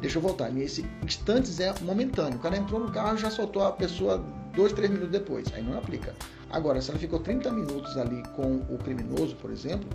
Deixa 0.00 0.18
eu 0.18 0.22
voltar. 0.22 0.50
Nesse 0.50 0.84
instantes 1.04 1.60
é 1.60 1.74
momentâneo. 1.80 2.38
O 2.38 2.40
cara 2.40 2.56
entrou 2.56 2.80
no 2.80 2.90
carro 2.90 3.16
e 3.16 3.18
já 3.18 3.30
soltou 3.30 3.62
a 3.62 3.72
pessoa 3.72 4.18
dois, 4.54 4.72
três 4.72 4.90
minutos 4.90 5.12
depois. 5.12 5.46
Aí 5.54 5.62
não 5.62 5.78
aplica. 5.78 6.14
Agora, 6.50 6.80
se 6.80 6.90
ela 6.90 6.98
ficou 6.98 7.18
30 7.18 7.50
minutos 7.52 7.96
ali 7.96 8.22
com 8.34 8.56
o 8.68 8.78
criminoso, 8.78 9.34
por 9.36 9.50
exemplo, 9.50 9.88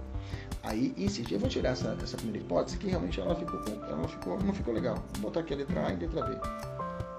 aí 0.64 0.94
insiste. 0.98 1.34
Eu 1.34 1.40
vou 1.40 1.50
tirar 1.50 1.70
essa, 1.70 1.98
essa 2.02 2.18
primeira 2.18 2.40
hipótese 2.40 2.78
que 2.78 2.88
realmente 2.88 3.20
ela 3.20 3.36
ficou, 3.36 3.60
ela 3.88 4.08
ficou, 4.08 4.40
não 4.42 4.54
ficou 4.54 4.74
legal. 4.74 4.96
Vou 5.16 5.24
botar 5.24 5.42
aqui 5.42 5.54
a 5.54 5.58
letra 5.58 5.88
A 5.88 5.92
e 5.92 5.96
a 5.96 5.98
letra 5.98 6.22
B. 6.24 6.36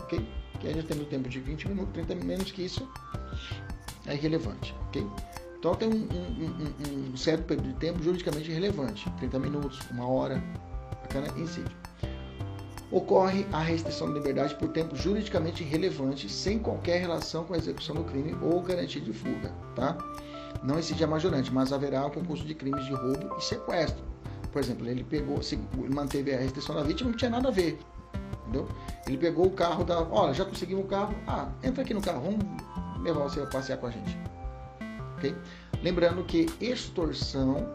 Ok? 0.02 0.26
Que 0.58 0.68
aí 0.68 0.74
já 0.74 0.82
temos 0.82 1.04
o 1.04 1.06
tempo 1.06 1.28
de 1.28 1.40
20 1.40 1.68
minutos, 1.68 1.92
30 1.94 2.14
menos 2.24 2.50
que 2.50 2.62
isso 2.62 2.86
é 4.06 4.14
irrelevante. 4.14 4.74
Ok? 4.88 5.06
Então 5.60 5.74
tem 5.74 5.88
um, 5.90 5.92
um, 5.92 7.10
um, 7.10 7.12
um 7.12 7.16
certo 7.18 7.44
período 7.44 7.68
de 7.68 7.74
tempo 7.74 8.02
juridicamente 8.02 8.50
relevante, 8.50 9.10
30 9.18 9.38
minutos, 9.38 9.78
uma 9.90 10.08
hora, 10.08 10.42
bacana, 11.02 11.28
incide. 11.38 11.70
Ocorre 12.90 13.46
a 13.52 13.60
restrição 13.60 14.08
da 14.08 14.14
liberdade 14.14 14.54
por 14.54 14.70
tempo 14.70 14.96
juridicamente 14.96 15.62
relevante, 15.62 16.30
sem 16.30 16.58
qualquer 16.58 17.02
relação 17.02 17.44
com 17.44 17.52
a 17.52 17.58
execução 17.58 17.94
do 17.94 18.04
crime 18.04 18.34
ou 18.40 18.62
garantia 18.62 19.02
de 19.02 19.12
fuga, 19.12 19.52
tá? 19.76 19.98
Não 20.62 20.78
incide 20.78 21.04
a 21.04 21.06
majorante, 21.06 21.52
mas 21.52 21.74
haverá 21.74 22.06
o 22.06 22.10
concurso 22.10 22.44
de 22.44 22.54
crimes 22.54 22.86
de 22.86 22.94
roubo 22.94 23.36
e 23.36 23.44
sequestro. 23.44 24.02
Por 24.50 24.62
exemplo, 24.62 24.88
ele 24.88 25.04
pegou, 25.04 25.42
se 25.42 25.58
manteve 25.94 26.34
a 26.34 26.38
restrição 26.38 26.74
da 26.74 26.82
vítima, 26.82 27.10
não 27.10 27.16
tinha 27.18 27.30
nada 27.30 27.48
a 27.48 27.52
ver, 27.52 27.78
entendeu? 28.42 28.66
Ele 29.06 29.18
pegou 29.18 29.46
o 29.46 29.50
carro 29.50 29.84
da, 29.84 30.00
olha, 30.04 30.32
já 30.32 30.44
conseguimos 30.46 30.86
o 30.86 30.88
carro, 30.88 31.14
ah, 31.28 31.48
entra 31.62 31.82
aqui 31.82 31.92
no 31.92 32.00
carro, 32.00 32.22
vamos 32.22 33.02
levar 33.02 33.24
você 33.24 33.40
a 33.42 33.46
passear 33.46 33.76
com 33.76 33.86
a 33.86 33.90
gente 33.90 34.29
Lembrando 35.82 36.24
que 36.24 36.46
extorsão, 36.60 37.66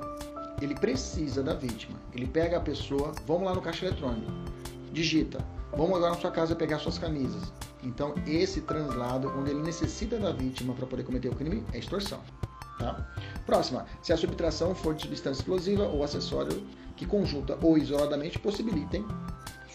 ele 0.61 0.75
precisa 0.75 1.43
da 1.43 1.53
vítima. 1.53 1.99
Ele 2.13 2.27
pega 2.27 2.57
a 2.57 2.61
pessoa, 2.61 3.11
vamos 3.25 3.43
lá 3.43 3.53
no 3.53 3.61
caixa 3.61 3.85
eletrônico, 3.85 4.31
digita, 4.91 5.45
vamos 5.71 5.95
agora 5.95 6.13
na 6.13 6.21
sua 6.21 6.31
casa 6.31 6.55
pegar 6.55 6.79
suas 6.79 6.97
camisas. 6.97 7.51
Então, 7.83 8.15
esse 8.25 8.61
translado, 8.61 9.31
onde 9.37 9.51
ele 9.51 9.61
necessita 9.61 10.17
da 10.17 10.31
vítima 10.31 10.73
para 10.73 10.87
poder 10.87 11.03
cometer 11.03 11.29
o 11.29 11.35
crime, 11.35 11.63
é 11.73 11.77
extorsão. 11.77 12.19
Tá? 12.79 13.07
Próxima, 13.45 13.85
se 14.01 14.11
a 14.11 14.17
subtração 14.17 14.73
for 14.73 14.95
de 14.95 15.03
substância 15.03 15.41
explosiva 15.41 15.83
ou 15.83 16.03
acessório 16.03 16.65
que 16.95 17.05
conjunta 17.05 17.57
ou 17.61 17.77
isoladamente 17.77 18.39
possibilitem 18.39 19.05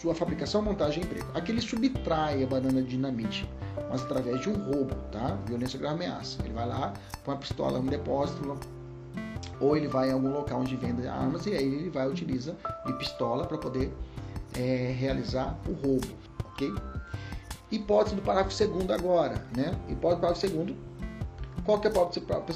sua 0.01 0.15
fabricação, 0.15 0.63
montagem 0.63 1.03
e 1.03 1.05
emprego. 1.05 1.27
Aqui 1.35 1.51
ele 1.51 1.61
subtrai 1.61 2.43
a 2.43 2.47
banana 2.47 2.81
de 2.81 2.89
dinamite, 2.89 3.47
mas 3.87 4.01
através 4.01 4.41
de 4.41 4.49
um 4.49 4.53
roubo, 4.53 4.95
tá? 5.11 5.37
Violência 5.45 5.77
grave 5.77 5.95
ameaça. 5.95 6.41
Ele 6.43 6.53
vai 6.53 6.67
lá, 6.67 6.93
põe 7.23 7.35
a 7.35 7.37
pistola 7.37 7.79
no 7.79 7.89
depósito, 7.89 8.57
ou 9.59 9.77
ele 9.77 9.87
vai 9.87 10.09
em 10.09 10.13
algum 10.13 10.31
local 10.31 10.61
onde 10.61 10.75
vende 10.75 11.07
armas 11.07 11.45
e 11.45 11.51
aí 11.51 11.65
ele 11.65 11.89
vai 11.91 12.07
utiliza 12.07 12.55
de 12.85 12.93
pistola 12.93 13.45
para 13.45 13.59
poder 13.59 13.93
é, 14.57 14.95
realizar 14.97 15.55
o 15.67 15.73
roubo, 15.73 16.07
ok? 16.45 16.73
Hipótese 17.71 18.15
do 18.15 18.23
parágrafo 18.23 18.55
segundo 18.55 18.91
agora, 18.91 19.35
né? 19.55 19.77
Hipótese 19.87 20.17
do 20.17 20.21
parágrafo 20.21 20.41
segundo 20.41 20.75
qual 21.65 21.79
que 21.79 21.87
é 21.87 21.89
o 21.89 21.93
parágrafo 21.93 22.19
do 22.19 22.25
parágrafo 22.25 22.53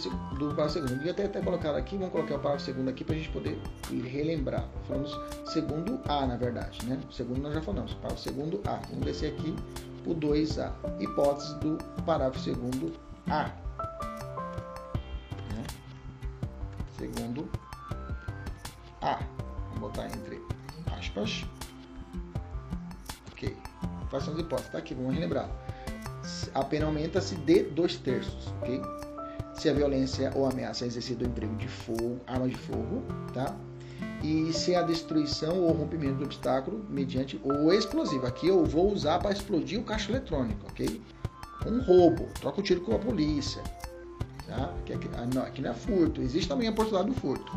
segundo? 0.70 0.96
Devia 0.96 1.12
até, 1.12 1.26
até 1.26 1.42
colocar 1.42 1.76
aqui, 1.76 1.98
vamos 1.98 2.12
colocar 2.12 2.36
o 2.36 2.40
parágrafo 2.40 2.66
segundo 2.66 2.90
aqui 2.90 3.04
para 3.04 3.16
a 3.16 3.18
gente 3.18 3.30
poder 3.30 3.60
relembrar. 3.90 4.68
Falamos 4.88 5.20
segundo 5.46 6.00
A, 6.08 6.26
na 6.26 6.36
verdade, 6.36 6.86
né? 6.86 7.00
Segundo 7.12 7.42
nós 7.42 7.54
já 7.54 7.62
falamos, 7.62 7.94
parágrafo 7.96 8.22
segundo 8.22 8.62
A. 8.66 8.80
Vamos 8.90 9.06
descer 9.06 9.34
aqui 9.34 9.56
o 10.06 10.16
2A. 10.16 10.72
Hipótese 11.00 11.56
do 11.60 11.78
parágrafo 12.04 12.40
segundo 12.40 12.94
A. 13.30 13.44
Né? 15.54 15.64
Segundo 16.98 17.50
A. 19.02 19.20
Vamos 19.68 19.80
botar 19.80 20.08
entre 20.08 20.42
aspas. 20.98 21.46
Ok. 23.32 23.56
Façamos 24.10 24.40
hipótese, 24.40 24.72
tá 24.72 24.78
aqui, 24.78 24.94
vamos 24.94 25.14
relembrar 25.14 25.65
a 26.54 26.64
pena 26.64 26.86
aumenta-se 26.86 27.36
de 27.36 27.64
dois 27.64 27.96
terços, 27.98 28.54
ok? 28.62 28.82
Se 29.54 29.70
a 29.70 29.74
violência 29.74 30.32
ou 30.36 30.46
ameaça 30.46 30.84
é 30.84 30.88
exercida 30.88 31.24
do 31.24 31.30
emprego 31.30 31.56
de 31.56 31.68
fogo, 31.68 32.20
arma 32.28 32.48
de 32.48 32.56
fogo, 32.56 33.04
tá? 33.34 33.56
E 34.22 34.52
se 34.52 34.76
a 34.76 34.82
destruição 34.82 35.62
ou 35.62 35.72
rompimento 35.72 36.16
do 36.16 36.26
obstáculo 36.26 36.84
mediante 36.90 37.40
o 37.44 37.72
explosivo. 37.72 38.26
Aqui 38.26 38.48
eu 38.48 38.66
vou 38.66 38.92
usar 38.92 39.20
para 39.20 39.32
explodir 39.32 39.80
o 39.80 39.84
caixa 39.84 40.12
eletrônico, 40.12 40.66
ok? 40.70 41.02
Um 41.66 41.82
roubo, 41.82 42.28
troca 42.40 42.60
o 42.60 42.64
tiro 42.64 42.82
com 42.82 42.96
a 42.96 43.00
polícia, 43.00 43.62
tá? 44.46 44.74
Aqui, 44.80 44.94
aqui, 44.94 45.10
ah, 45.16 45.42
aqui 45.44 45.62
não 45.62 45.72
é 45.72 45.74
furto, 45.74 46.22
existe 46.22 46.50
também 46.50 46.68
a 46.68 46.72
possibilidade 46.72 47.14
do 47.14 47.20
furto. 47.20 47.52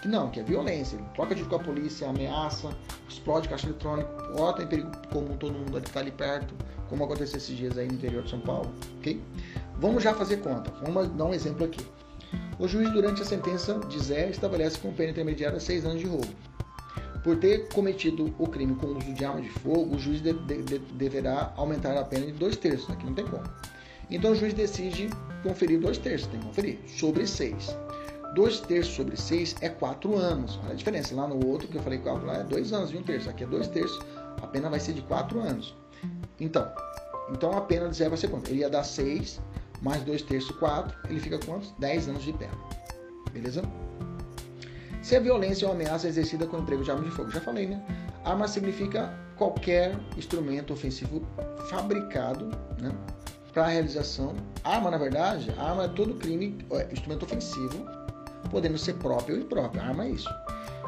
Que 0.00 0.08
não, 0.08 0.30
que 0.30 0.40
é 0.40 0.42
violência, 0.42 0.98
troca 1.14 1.34
tiro 1.34 1.48
com 1.48 1.56
a 1.56 1.58
polícia, 1.58 2.08
ameaça, 2.08 2.70
explode 3.08 3.48
caixa 3.48 3.66
eletrônico, 3.66 4.10
bota 4.34 4.62
em 4.62 4.66
perigo 4.66 4.90
comum 5.12 5.36
todo 5.36 5.52
mundo 5.52 5.78
que 5.80 5.88
está 5.88 6.00
ali 6.00 6.10
perto, 6.10 6.54
como 6.88 7.04
aconteceu 7.04 7.36
esses 7.36 7.56
dias 7.56 7.76
aí 7.76 7.86
no 7.86 7.94
interior 7.94 8.22
de 8.22 8.30
São 8.30 8.40
Paulo, 8.40 8.72
ok? 8.98 9.22
Vamos 9.78 10.02
já 10.02 10.14
fazer 10.14 10.38
conta, 10.38 10.72
vamos 10.82 11.08
dar 11.08 11.24
um 11.26 11.34
exemplo 11.34 11.66
aqui. 11.66 11.86
O 12.58 12.66
juiz, 12.66 12.90
durante 12.92 13.22
a 13.22 13.24
sentença 13.24 13.78
de 13.88 13.98
Zé, 13.98 14.30
estabelece 14.30 14.78
como 14.78 14.94
pena 14.94 15.10
intermediária 15.10 15.58
seis 15.60 15.84
anos 15.84 16.00
de 16.00 16.06
roubo. 16.06 16.28
Por 17.22 17.36
ter 17.36 17.68
cometido 17.68 18.34
o 18.38 18.46
crime 18.46 18.74
com 18.76 18.86
uso 18.86 19.12
de 19.12 19.24
arma 19.24 19.42
de 19.42 19.50
fogo, 19.50 19.96
o 19.96 19.98
juiz 19.98 20.22
de, 20.22 20.32
de, 20.32 20.62
de, 20.62 20.78
deverá 20.78 21.52
aumentar 21.56 21.96
a 21.98 22.04
pena 22.04 22.26
de 22.26 22.32
dois 22.32 22.56
terços, 22.56 22.88
aqui 22.90 23.04
não 23.04 23.14
tem 23.14 23.26
como. 23.26 23.44
Então 24.10 24.32
o 24.32 24.34
juiz 24.34 24.54
decide 24.54 25.10
conferir 25.42 25.78
dois 25.80 25.98
terços, 25.98 26.26
tem 26.28 26.40
que 26.40 26.46
conferir, 26.46 26.78
sobre 26.86 27.26
seis. 27.26 27.74
Dois 28.34 28.60
terços 28.60 28.94
sobre 28.94 29.16
seis 29.16 29.56
é 29.60 29.68
quatro 29.68 30.16
anos. 30.16 30.58
Olha 30.62 30.72
a 30.72 30.74
diferença. 30.74 31.14
Lá 31.14 31.26
no 31.26 31.46
outro 31.46 31.66
que 31.68 31.76
eu 31.76 31.82
falei 31.82 31.98
quatro 31.98 32.26
lá 32.26 32.38
é 32.38 32.44
dois 32.44 32.72
anos 32.72 32.92
e 32.92 32.96
um 32.96 33.02
terço. 33.02 33.28
Aqui 33.28 33.44
é 33.44 33.46
dois 33.46 33.66
terços. 33.68 33.98
A 34.40 34.46
pena 34.46 34.70
vai 34.70 34.78
ser 34.78 34.92
de 34.92 35.02
quatro 35.02 35.40
anos. 35.40 35.74
Então, 36.38 36.70
então 37.30 37.56
a 37.56 37.60
pena 37.60 37.88
de 37.88 37.96
Zé 37.96 38.08
vai 38.08 38.16
ser 38.16 38.28
quanto? 38.28 38.50
Ele 38.50 38.60
ia 38.60 38.70
dar 38.70 38.84
6, 38.84 39.40
mais 39.82 40.02
2 40.02 40.22
terços, 40.22 40.50
4. 40.56 40.96
Ele 41.08 41.20
fica 41.20 41.38
quantos? 41.38 41.72
10 41.78 42.08
anos 42.08 42.22
de 42.22 42.32
pena. 42.32 42.52
Beleza? 43.32 43.62
Se 45.02 45.16
a 45.16 45.20
violência 45.20 45.66
ou 45.66 45.74
ameaça 45.74 46.06
é 46.06 46.10
exercida 46.10 46.46
com 46.46 46.58
emprego 46.58 46.84
de 46.84 46.90
arma 46.90 47.04
de 47.04 47.10
fogo, 47.10 47.30
já 47.30 47.40
falei, 47.40 47.66
né? 47.66 47.82
Arma 48.24 48.46
significa 48.46 49.12
qualquer 49.36 49.98
instrumento 50.16 50.72
ofensivo 50.72 51.22
fabricado 51.70 52.50
né, 52.78 52.94
para 53.52 53.64
a 53.64 53.68
realização. 53.68 54.34
Arma, 54.62 54.90
na 54.90 54.98
verdade, 54.98 55.50
arma 55.58 55.84
é 55.84 55.88
todo 55.88 56.14
crime, 56.14 56.58
é, 56.72 56.92
instrumento 56.92 57.24
ofensivo, 57.24 57.86
podendo 58.50 58.78
ser 58.78 58.94
próprio 58.94 59.36
ou 59.36 59.42
impróprio. 59.42 59.82
Arma 59.82 60.04
é 60.04 60.10
isso. 60.10 60.28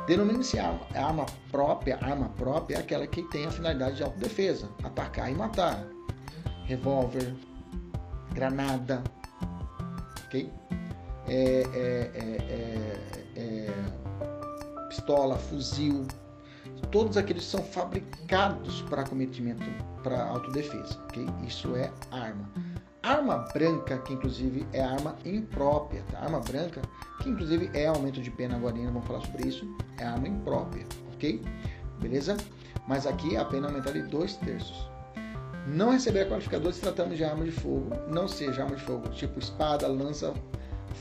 Denomina-se 0.07 0.59
arma, 0.59 0.81
arma 0.95 1.27
própria. 1.51 1.97
Arma 2.03 2.29
própria 2.31 2.77
é 2.77 2.81
aquela 2.81 3.07
que 3.07 3.23
tem 3.25 3.47
a 3.47 3.51
finalidade 3.51 3.97
de 3.97 4.03
autodefesa, 4.03 4.69
atacar 4.83 5.31
e 5.31 5.35
matar. 5.35 5.87
Revólver, 6.65 7.35
granada, 8.33 9.03
ok? 10.27 10.51
É, 11.29 11.35
é, 11.35 12.11
é, 12.15 12.99
é, 13.37 13.73
pistola, 14.89 15.37
fuzil, 15.37 16.07
todos 16.91 17.17
aqueles 17.17 17.45
são 17.45 17.63
fabricados 17.63 18.83
para 18.83 19.05
cometimento, 19.05 19.65
para 20.03 20.25
autodefesa, 20.25 20.99
ok? 21.05 21.27
Isso 21.47 21.75
é 21.77 21.91
arma. 22.11 22.51
Arma 23.03 23.39
branca, 23.53 23.99
que 23.99 24.13
inclusive 24.15 24.65
é 24.73 24.81
arma 24.81 25.17
imprópria, 25.25 26.05
tá? 26.11 26.21
Arma 26.21 26.39
branca, 26.39 26.81
que 27.21 27.29
inclusive 27.29 27.69
é 27.75 27.89
aumento 27.89 28.21
de 28.21 28.31
pena 28.31 28.55
agora, 28.55 28.77
vamos 28.77 29.05
falar 29.05 29.21
sobre 29.21 29.49
isso, 29.49 29.67
é 29.99 30.05
arma 30.05 30.29
imprópria, 30.29 30.87
ok? 31.15 31.43
Beleza? 32.01 32.37
Mas 32.87 33.05
aqui 33.05 33.37
a 33.37 33.45
pena 33.45 33.67
aumenta 33.67 33.93
de 33.93 34.03
dois 34.03 34.37
terços. 34.37 34.89
Não 35.67 35.91
receber 35.91 36.29
qualificador 36.29 36.73
se 36.73 36.81
tratando 36.81 37.17
de 37.17 37.25
arma 37.25 37.45
de 37.45 37.51
fogo, 37.51 37.91
não 38.09 38.29
seja 38.29 38.63
arma 38.63 38.77
de 38.77 38.83
fogo, 38.83 39.09
tipo 39.09 39.39
espada, 39.39 39.89
lança, 39.89 40.33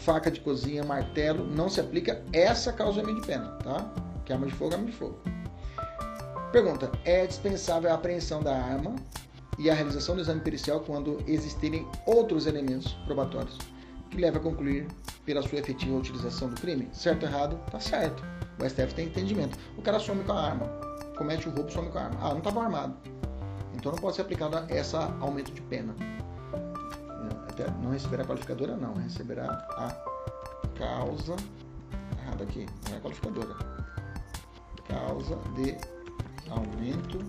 faca 0.03 0.31
de 0.31 0.39
cozinha, 0.39 0.83
martelo, 0.83 1.45
não 1.45 1.69
se 1.69 1.79
aplica 1.79 2.23
essa 2.33 2.73
causa 2.73 3.03
de 3.03 3.21
pena, 3.27 3.47
tá? 3.63 3.91
Que 4.25 4.33
arma 4.33 4.47
de 4.47 4.53
fogo 4.53 4.71
é 4.71 4.75
arma 4.75 4.87
de 4.87 4.93
fogo. 4.93 5.19
Pergunta: 6.51 6.91
é 7.05 7.27
dispensável 7.27 7.91
a 7.91 7.93
apreensão 7.93 8.41
da 8.41 8.55
arma 8.55 8.95
e 9.57 9.69
a 9.69 9.73
realização 9.73 10.15
do 10.15 10.21
exame 10.21 10.41
pericial 10.41 10.79
quando 10.79 11.19
existirem 11.27 11.87
outros 12.05 12.47
elementos 12.47 12.93
probatórios 13.05 13.57
que 14.09 14.17
levem 14.17 14.39
a 14.39 14.43
concluir 14.43 14.87
pela 15.25 15.41
sua 15.41 15.59
efetiva 15.59 15.95
utilização 15.95 16.49
do 16.49 16.59
crime? 16.59 16.89
Certo 16.91 17.23
ou 17.23 17.29
errado? 17.29 17.59
Tá 17.71 17.79
certo. 17.79 18.23
O 18.59 18.69
STF 18.69 18.93
tem 18.93 19.07
entendimento. 19.07 19.57
O 19.77 19.81
cara 19.81 19.99
some 19.99 20.23
com 20.23 20.33
a 20.33 20.41
arma, 20.41 20.67
comete 21.17 21.47
o 21.47 21.51
roubo, 21.51 21.71
some 21.71 21.89
com 21.89 21.97
a 21.97 22.03
arma. 22.03 22.19
Ah, 22.21 22.29
não 22.29 22.39
estava 22.39 22.61
armado. 22.61 22.95
Então 23.73 23.91
não 23.91 23.99
pode 23.99 24.15
ser 24.15 24.23
aplicado 24.23 24.57
essa 24.69 25.15
aumento 25.19 25.51
de 25.51 25.61
pena. 25.61 25.95
Até 27.49 27.69
não 27.83 27.91
receberá 27.91 28.23
a 28.23 28.27
qualificadora, 28.27 28.75
não. 28.75 28.93
Receberá 28.93 29.45
a 29.77 29.95
causa. 30.77 31.35
Errado 32.23 32.43
aqui, 32.43 32.65
não 32.89 32.97
é 32.97 32.99
qualificadora. 32.99 33.55
Causa 34.87 35.37
de 35.55 35.77
aumento 36.49 37.19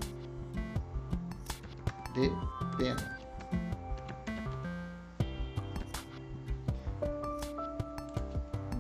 de 2.13 2.31
pena. 2.77 3.19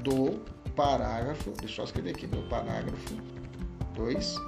Do 0.03 0.41
parágrafo, 0.75 1.53
deixa 1.61 1.83
eu 1.83 1.85
escrever 1.85 2.11
aqui, 2.11 2.27
do 2.27 2.43
parágrafo 2.49 3.15
2A, 3.95 4.41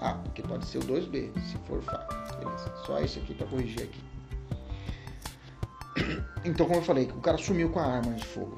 ah, 0.00 0.14
porque 0.24 0.42
pode 0.42 0.64
ser 0.64 0.78
o 0.78 0.82
2B, 0.82 1.32
se 1.40 1.58
for 1.66 1.82
fato. 1.82 2.16
Beleza. 2.38 2.72
Só 2.86 3.00
isso 3.00 3.18
aqui 3.18 3.34
para 3.34 3.46
corrigir 3.46 3.82
aqui. 3.82 4.00
Então, 6.42 6.64
como 6.66 6.78
eu 6.78 6.82
falei, 6.82 7.04
o 7.14 7.20
cara 7.20 7.36
sumiu 7.36 7.68
com 7.68 7.80
a 7.80 7.84
arma 7.84 8.14
de 8.14 8.24
fogo, 8.24 8.56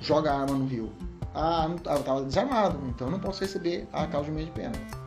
joga 0.00 0.30
a 0.30 0.42
arma 0.42 0.54
no 0.54 0.66
rio. 0.66 0.92
Ah, 1.34 1.66
não, 1.66 1.92
eu 1.92 2.04
tava 2.04 2.22
desarmado, 2.22 2.78
então 2.86 3.10
não 3.10 3.18
posso 3.18 3.40
receber 3.40 3.88
a 3.92 4.06
causa 4.06 4.26
de 4.26 4.32
meio 4.32 4.46
de 4.46 4.52
pena 4.52 4.97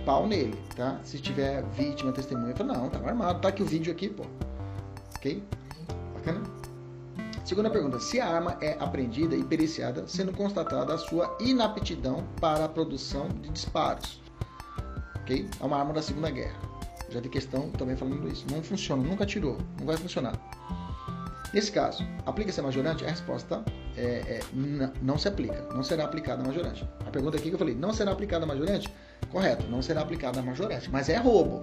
pau 0.00 0.26
nele, 0.26 0.58
tá? 0.76 1.00
Se 1.04 1.18
tiver 1.18 1.62
vítima, 1.76 2.12
testemunha, 2.12 2.54
fala, 2.54 2.74
não, 2.74 2.88
tá 2.88 2.98
armado, 2.98 3.40
tá 3.40 3.48
aqui 3.48 3.62
o 3.62 3.66
vídeo 3.66 3.92
aqui, 3.92 4.08
pô. 4.08 4.24
Ok? 5.16 5.42
Bacana? 6.14 6.42
Segunda 7.44 7.70
pergunta: 7.70 7.98
se 7.98 8.20
a 8.20 8.28
arma 8.28 8.58
é 8.60 8.76
apreendida 8.78 9.34
e 9.34 9.42
periciada, 9.42 10.06
sendo 10.06 10.32
constatada 10.32 10.92
a 10.92 10.98
sua 10.98 11.36
inaptidão 11.40 12.24
para 12.40 12.66
a 12.66 12.68
produção 12.68 13.28
de 13.28 13.48
disparos. 13.48 14.20
Ok? 15.22 15.48
É 15.58 15.64
uma 15.64 15.78
arma 15.78 15.94
da 15.94 16.02
Segunda 16.02 16.30
Guerra. 16.30 16.58
Já 17.10 17.22
tem 17.22 17.30
questão 17.30 17.70
também 17.70 17.96
falando 17.96 18.28
isso. 18.28 18.44
Não 18.50 18.62
funciona, 18.62 19.02
nunca 19.02 19.24
tirou, 19.24 19.56
não 19.78 19.86
vai 19.86 19.96
funcionar. 19.96 20.34
Nesse 21.54 21.72
caso, 21.72 22.06
aplica-se 22.26 22.60
a 22.60 22.62
majorante? 22.62 23.04
A 23.04 23.08
resposta 23.08 23.64
é, 23.96 24.02
é 24.02 24.40
não 25.00 25.16
se 25.16 25.26
aplica, 25.26 25.66
não 25.74 25.82
será 25.82 26.04
aplicada 26.04 26.42
a 26.42 26.46
majorante. 26.46 26.86
A 27.06 27.10
pergunta 27.10 27.38
aqui 27.38 27.48
que 27.48 27.54
eu 27.54 27.58
falei, 27.58 27.74
não 27.74 27.92
será 27.94 28.12
aplicada 28.12 28.44
a 28.44 28.46
majorante? 28.46 28.92
Correto, 29.30 29.66
não 29.68 29.82
será 29.82 30.00
aplicada 30.00 30.40
a 30.40 30.42
majorete, 30.42 30.90
mas 30.90 31.08
é 31.08 31.16
roubo. 31.16 31.62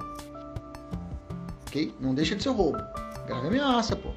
Ok? 1.67 1.93
Não 1.99 2.13
deixa 2.13 2.35
de 2.35 2.43
ser 2.43 2.49
roubo. 2.49 2.77
Grave 3.25 3.47
ameaça, 3.47 3.95
pô. 3.95 4.09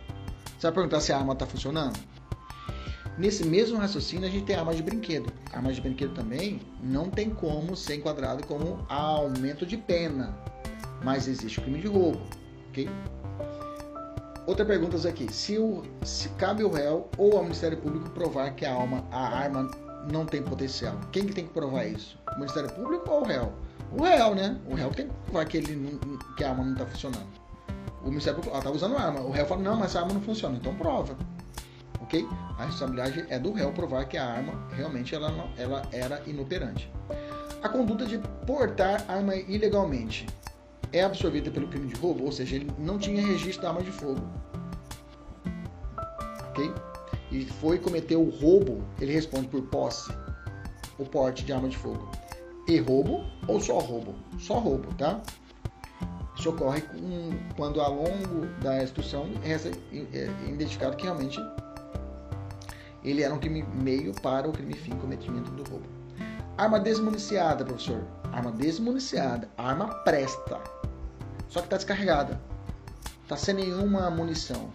Você 0.58 0.66
vai 0.66 0.72
perguntar 0.72 1.00
se 1.00 1.12
a 1.12 1.18
arma 1.18 1.32
está 1.32 1.46
funcionando? 1.46 1.98
Nesse 3.16 3.44
mesmo 3.44 3.78
raciocínio, 3.78 4.28
a 4.28 4.30
gente 4.30 4.44
tem 4.44 4.54
arma 4.54 4.74
de 4.74 4.82
brinquedo. 4.82 5.32
Arma 5.52 5.72
de 5.72 5.80
brinquedo 5.80 6.14
também 6.14 6.60
não 6.82 7.10
tem 7.10 7.30
como 7.30 7.74
ser 7.74 7.96
enquadrado 7.96 8.46
como 8.46 8.84
aumento 8.88 9.66
de 9.66 9.76
pena, 9.76 10.38
mas 11.02 11.26
existe 11.26 11.58
o 11.58 11.62
crime 11.62 11.80
de 11.80 11.88
roubo, 11.88 12.20
ok? 12.68 12.88
Outra 14.46 14.64
pergunta 14.64 15.08
aqui: 15.08 15.32
se, 15.32 15.58
o, 15.58 15.82
se 16.04 16.28
cabe 16.30 16.62
ao 16.62 16.70
réu 16.70 17.08
ou 17.18 17.36
ao 17.36 17.42
Ministério 17.42 17.76
Público 17.78 18.08
provar 18.10 18.54
que 18.54 18.64
a, 18.64 18.72
alma, 18.72 19.04
a 19.10 19.36
arma 19.36 19.68
não 20.12 20.26
tem 20.26 20.42
potencial. 20.42 20.98
Quem 21.12 21.26
que 21.26 21.32
tem 21.32 21.46
que 21.46 21.52
provar 21.52 21.86
isso? 21.86 22.18
O 22.34 22.38
Ministério 22.38 22.70
Público 22.72 23.10
ou 23.10 23.22
o 23.22 23.24
réu? 23.24 23.52
O 23.92 24.02
réu, 24.02 24.34
né? 24.34 24.58
O 24.66 24.74
réu 24.74 24.90
tem 24.90 25.08
que 25.08 25.14
provar 25.24 25.44
que, 25.46 25.56
ele 25.58 25.76
não, 25.76 26.18
que 26.36 26.44
a 26.44 26.50
arma 26.50 26.64
não 26.64 26.72
está 26.72 26.86
funcionando. 26.86 27.26
O 28.02 28.08
Ministério 28.08 28.36
Público 28.36 28.56
está 28.56 28.70
usando 28.70 28.96
arma. 28.96 29.20
O 29.20 29.30
réu 29.30 29.46
fala, 29.46 29.62
não, 29.62 29.76
mas 29.76 29.90
essa 29.90 30.00
arma 30.00 30.14
não 30.14 30.20
funciona. 30.20 30.56
Então 30.56 30.74
prova. 30.74 31.16
Ok? 32.00 32.26
A 32.58 32.64
responsabilidade 32.64 33.26
é 33.28 33.38
do 33.38 33.52
réu 33.52 33.72
provar 33.72 34.06
que 34.06 34.16
a 34.16 34.24
arma 34.24 34.54
realmente 34.72 35.14
ela, 35.14 35.30
não, 35.30 35.48
ela 35.56 35.82
era 35.92 36.22
inoperante. 36.26 36.90
A 37.62 37.68
conduta 37.68 38.06
de 38.06 38.18
portar 38.46 39.04
arma 39.08 39.34
ilegalmente 39.34 40.26
é 40.92 41.02
absorvida 41.02 41.50
pelo 41.50 41.68
crime 41.68 41.88
de 41.88 42.00
roubo, 42.00 42.24
ou 42.24 42.32
seja, 42.32 42.56
ele 42.56 42.72
não 42.78 42.98
tinha 42.98 43.20
registro 43.24 43.62
da 43.62 43.68
arma 43.68 43.82
de 43.82 43.90
fogo. 43.90 44.22
Ok? 46.50 46.72
E 47.30 47.44
foi 47.44 47.78
cometer 47.78 48.16
o 48.16 48.28
roubo, 48.30 48.82
ele 49.00 49.12
responde 49.12 49.48
por 49.48 49.62
posse 49.62 50.10
ou 50.98 51.06
porte 51.06 51.44
de 51.44 51.52
arma 51.52 51.68
de 51.68 51.76
fogo. 51.76 52.10
E 52.66 52.78
roubo 52.78 53.24
ou 53.46 53.60
só 53.60 53.78
roubo? 53.78 54.14
Só 54.38 54.58
roubo, 54.58 54.92
tá? 54.94 55.20
Isso 56.36 56.50
ocorre 56.50 56.82
com, 56.82 57.30
quando 57.56 57.80
ao 57.80 57.94
longo 57.94 58.46
da 58.62 58.82
instrução 58.82 59.26
é, 59.42 59.52
é 59.52 60.48
identificado 60.48 60.96
que 60.96 61.04
realmente 61.04 61.38
ele 63.02 63.22
era 63.22 63.34
um 63.34 63.38
crime 63.38 63.64
meio 63.74 64.12
para 64.20 64.48
o 64.48 64.52
crime 64.52 64.74
fim, 64.74 64.90
cometimento 64.92 65.50
do 65.50 65.68
roubo. 65.68 65.86
Arma 66.56 66.78
desmuniciada, 66.78 67.64
professor. 67.64 68.04
Arma 68.32 68.52
desmuniciada. 68.52 69.48
Arma 69.56 69.86
presta. 70.04 70.60
Só 71.48 71.60
que 71.60 71.66
está 71.66 71.76
descarregada. 71.76 72.40
Está 73.22 73.36
sem 73.36 73.54
nenhuma 73.54 74.10
munição 74.10 74.70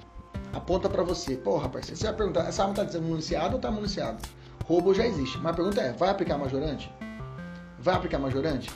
aponta 0.54 0.90
para 0.90 1.04
você. 1.04 1.36
Porra, 1.36 1.68
parceiro, 1.68 1.98
você 1.98 2.06
vai 2.06 2.16
perguntar, 2.16 2.48
essa 2.48 2.62
arma 2.62 2.76
tá 2.76 2.84
desmuniciada 2.84 3.56
ou 3.56 3.60
tá 3.60 3.72
municiada? 3.72 4.18
Roubo 4.66 4.94
já 4.94 5.06
existe. 5.06 5.38
Mas 5.40 5.54
a 5.54 5.56
pergunta 5.56 5.82
é, 5.82 5.92
vai 5.94 6.10
aplicar 6.10 6.38
majorante? 6.38 6.92
Vai 7.80 7.96
aplicar 7.96 8.20
majorante? 8.20 8.72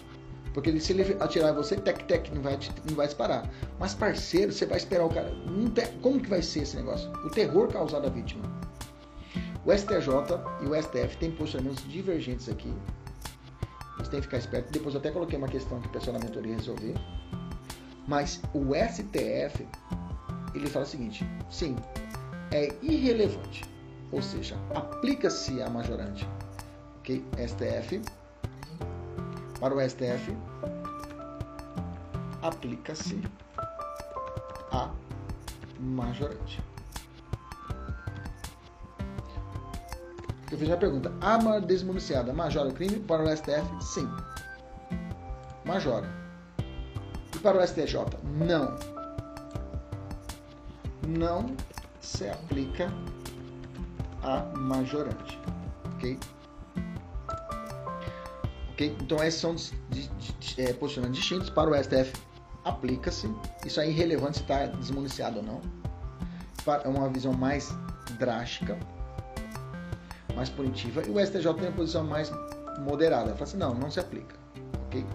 Porque 0.53 0.77
se 0.79 0.91
ele 0.91 1.15
atirar 1.19 1.51
em 1.51 1.55
você, 1.55 1.75
tec-tec, 1.75 2.33
não 2.33 2.41
vai, 2.41 2.57
não 2.89 2.95
vai 2.95 3.05
disparar. 3.05 3.47
Mas, 3.79 3.93
parceiro, 3.93 4.51
você 4.51 4.65
vai 4.65 4.77
esperar 4.77 5.05
o 5.05 5.09
cara. 5.09 5.31
Como 6.01 6.19
que 6.19 6.27
vai 6.27 6.41
ser 6.41 6.61
esse 6.61 6.75
negócio? 6.75 7.09
O 7.23 7.29
terror 7.29 7.67
causado 7.67 8.07
à 8.07 8.09
vítima. 8.09 8.43
O 9.63 9.71
STJ 9.71 10.09
e 10.61 10.65
o 10.65 10.81
STF 10.81 11.17
têm 11.17 11.29
posicionamentos 11.31 11.87
divergentes 11.87 12.49
aqui. 12.49 12.73
Você 13.99 14.09
tem 14.09 14.19
que 14.19 14.25
ficar 14.25 14.37
esperto. 14.37 14.71
Depois 14.71 14.95
eu 14.95 14.99
até 14.99 15.11
coloquei 15.11 15.37
uma 15.37 15.47
questão 15.47 15.79
que 15.79 15.87
o 15.87 15.91
pessoal 15.91 16.17
da 16.17 16.25
mentoria 16.25 16.55
resolver. 16.55 16.95
Mas 18.07 18.41
o 18.53 18.73
STF 18.73 19.67
ele 20.57 20.67
fala 20.69 20.85
o 20.85 20.87
seguinte: 20.87 21.25
sim, 21.49 21.75
é 22.51 22.73
irrelevante, 22.81 23.63
ou 24.11 24.21
seja, 24.21 24.55
aplica-se 24.75 25.61
a 25.61 25.69
majorante. 25.69 26.27
Ok? 26.99 27.23
STF, 27.47 28.01
para 29.59 29.75
o 29.75 29.89
STF, 29.89 30.35
aplica-se 32.41 33.21
a 34.71 34.91
majorante. 35.79 36.61
Eu 40.51 40.57
fiz 40.57 40.71
a 40.71 40.77
pergunta: 40.77 41.13
arma 41.21 41.59
desmuniciada 41.61 42.33
majora 42.33 42.69
o 42.69 42.73
crime? 42.73 42.99
Para 42.99 43.23
o 43.23 43.35
STF, 43.35 43.83
sim. 43.83 44.09
Majora. 45.65 46.09
E 47.35 47.39
para 47.39 47.57
o 47.57 47.67
STJ, 47.67 47.97
não 48.23 48.96
não 51.07 51.55
se 52.01 52.27
aplica 52.29 52.91
a 54.23 54.41
majorante, 54.57 55.39
ok? 55.95 56.19
Ok? 58.71 58.97
Então 59.01 59.23
esses 59.23 59.39
são 59.39 59.55
é, 60.57 60.73
posicionamentos 60.73 61.19
distintos 61.19 61.49
para 61.49 61.69
o 61.69 61.83
STF 61.83 62.13
aplica-se, 62.67 63.33
isso 63.65 63.79
é 63.79 63.89
irrelevante 63.89 64.37
se 64.37 64.43
está 64.43 64.65
desmuniciado 64.65 65.37
ou 65.37 65.43
não. 65.43 65.61
É 66.83 66.87
uma 66.87 67.07
visão 67.07 67.31
mais 67.31 67.73
drástica, 68.19 68.77
mais 70.35 70.49
punitiva, 70.49 71.01
e 71.07 71.09
o 71.09 71.25
STJ 71.25 71.53
tem 71.53 71.63
uma 71.69 71.71
posição 71.71 72.03
mais 72.03 72.29
moderada. 72.79 73.31
Fala 73.31 73.43
assim, 73.43 73.57
não, 73.57 73.73
não 73.73 73.89
se 73.89 73.99
aplica. 74.01 74.35
Ok? 74.87 75.05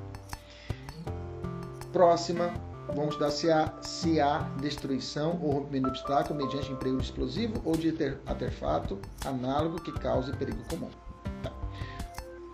Próxima, 1.92 2.50
vamos 2.88 3.10
estudar 3.10 3.30
se 3.30 3.50
há, 3.50 3.72
se 3.80 4.20
há 4.20 4.38
destruição 4.60 5.38
ou 5.42 5.52
rompimento 5.52 5.90
de 5.90 6.00
obstáculo 6.00 6.44
mediante 6.44 6.72
emprego 6.72 6.96
de 6.98 7.04
explosivo 7.04 7.60
ou 7.64 7.76
de 7.76 7.94
artefato 8.26 8.98
análogo 9.24 9.80
que 9.80 9.92
cause 9.92 10.32
perigo 10.32 10.62
comum. 10.68 10.88
Tá. 11.42 11.52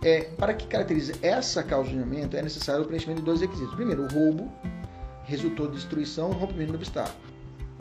É, 0.03 0.21
para 0.37 0.53
que 0.53 0.67
caracterize 0.67 1.13
essa 1.21 1.63
causa 1.63 1.89
de 1.89 1.97
armamento, 1.97 2.37
é 2.37 2.41
necessário 2.41 2.83
o 2.83 2.85
preenchimento 2.85 3.19
de 3.19 3.25
dois 3.25 3.41
requisitos. 3.41 3.73
Primeiro, 3.75 4.03
o 4.03 4.07
roubo 4.07 4.51
resultou 5.23 5.67
de 5.67 5.73
destruição 5.73 6.27
ou 6.27 6.33
rompimento 6.33 6.71
do 6.71 6.77
obstáculo. 6.77 7.29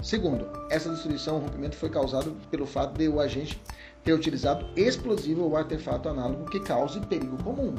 Segundo, 0.02 0.46
essa 0.70 0.90
destruição 0.90 1.36
ou 1.36 1.40
rompimento 1.40 1.76
foi 1.76 1.90
causado 1.90 2.36
pelo 2.50 2.66
fato 2.66 2.96
de 2.96 3.08
o 3.08 3.20
agente 3.20 3.60
ter 4.04 4.12
utilizado 4.12 4.66
explosivo 4.76 5.42
ou 5.42 5.56
artefato 5.56 6.08
análogo 6.08 6.44
que 6.46 6.60
cause 6.60 7.00
perigo 7.00 7.36
comum. 7.42 7.74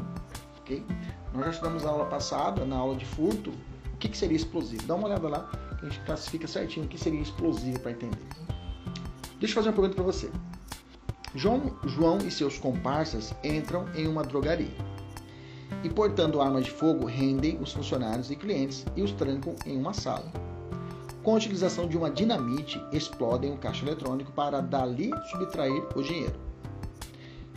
Okay? 0.60 0.86
Nós 1.34 1.46
já 1.46 1.52
estudamos 1.52 1.84
na 1.84 1.90
aula 1.90 2.06
passada, 2.06 2.66
na 2.66 2.76
aula 2.76 2.96
de 2.96 3.06
furto, 3.06 3.54
o 4.00 4.02
que, 4.02 4.08
que 4.08 4.18
seria 4.18 4.38
explosivo. 4.38 4.82
Dá 4.88 4.96
uma 4.96 5.08
olhada 5.10 5.28
lá, 5.28 5.52
a 5.82 5.86
gente 5.86 6.00
classifica 6.06 6.48
certinho 6.48 6.86
o 6.86 6.90
que 6.90 6.98
seria 6.98 7.20
explosivo 7.20 7.78
para 7.82 7.92
entender. 7.92 8.18
Deixa 9.42 9.52
eu 9.52 9.56
fazer 9.56 9.68
uma 9.68 9.76
pergunta 9.76 9.96
para 9.96 10.06
você. 10.06 10.32
João, 11.36 11.78
João 11.86 12.18
e 12.20 12.32
seus 12.32 12.58
comparsas 12.58 13.36
entram 13.44 13.86
em 13.94 14.08
uma 14.08 14.24
drogaria 14.24 14.72
e, 15.84 15.90
portando 15.90 16.40
armas 16.40 16.64
de 16.64 16.72
fogo, 16.72 17.06
rendem 17.06 17.60
os 17.62 17.74
funcionários 17.74 18.32
e 18.32 18.38
clientes 18.38 18.86
e 18.96 19.02
os 19.02 19.12
trancam 19.12 19.54
em 19.66 19.78
uma 19.78 19.94
sala. 19.94 20.32
Com 21.22 21.34
a 21.34 21.36
utilização 21.36 21.86
de 21.86 21.98
uma 21.98 22.10
dinamite, 22.10 22.82
explodem 22.94 23.52
o 23.52 23.56
um 23.56 23.58
caixa 23.58 23.86
eletrônico 23.86 24.32
para 24.32 24.62
dali 24.62 25.12
subtrair 25.30 25.84
o 25.94 26.02
dinheiro. 26.02 26.40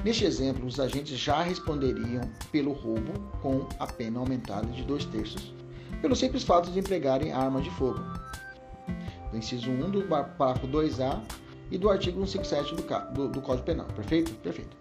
Neste 0.04 0.24
exemplo, 0.24 0.66
os 0.66 0.80
agentes 0.80 1.16
já 1.16 1.40
responderiam 1.40 2.28
pelo 2.50 2.72
roubo 2.72 3.12
com 3.40 3.68
a 3.78 3.86
pena 3.86 4.18
aumentada 4.18 4.66
de 4.66 4.82
dois 4.82 5.04
terços, 5.04 5.54
pelo 6.00 6.16
simples 6.16 6.42
fato 6.42 6.70
de 6.70 6.78
empregarem 6.78 7.32
armas 7.32 7.64
de 7.64 7.70
fogo. 7.70 8.00
Do 9.30 9.36
inciso 9.36 9.70
1 9.70 9.90
do 9.90 10.02
parágrafo 10.02 10.66
2A 10.68 11.20
e 11.70 11.78
do 11.78 11.88
artigo 11.88 12.24
157 12.26 12.74
do, 12.74 13.14
do, 13.14 13.28
do 13.28 13.40
Código 13.40 13.64
Penal. 13.64 13.86
Perfeito? 13.86 14.32
Perfeito. 14.34 14.76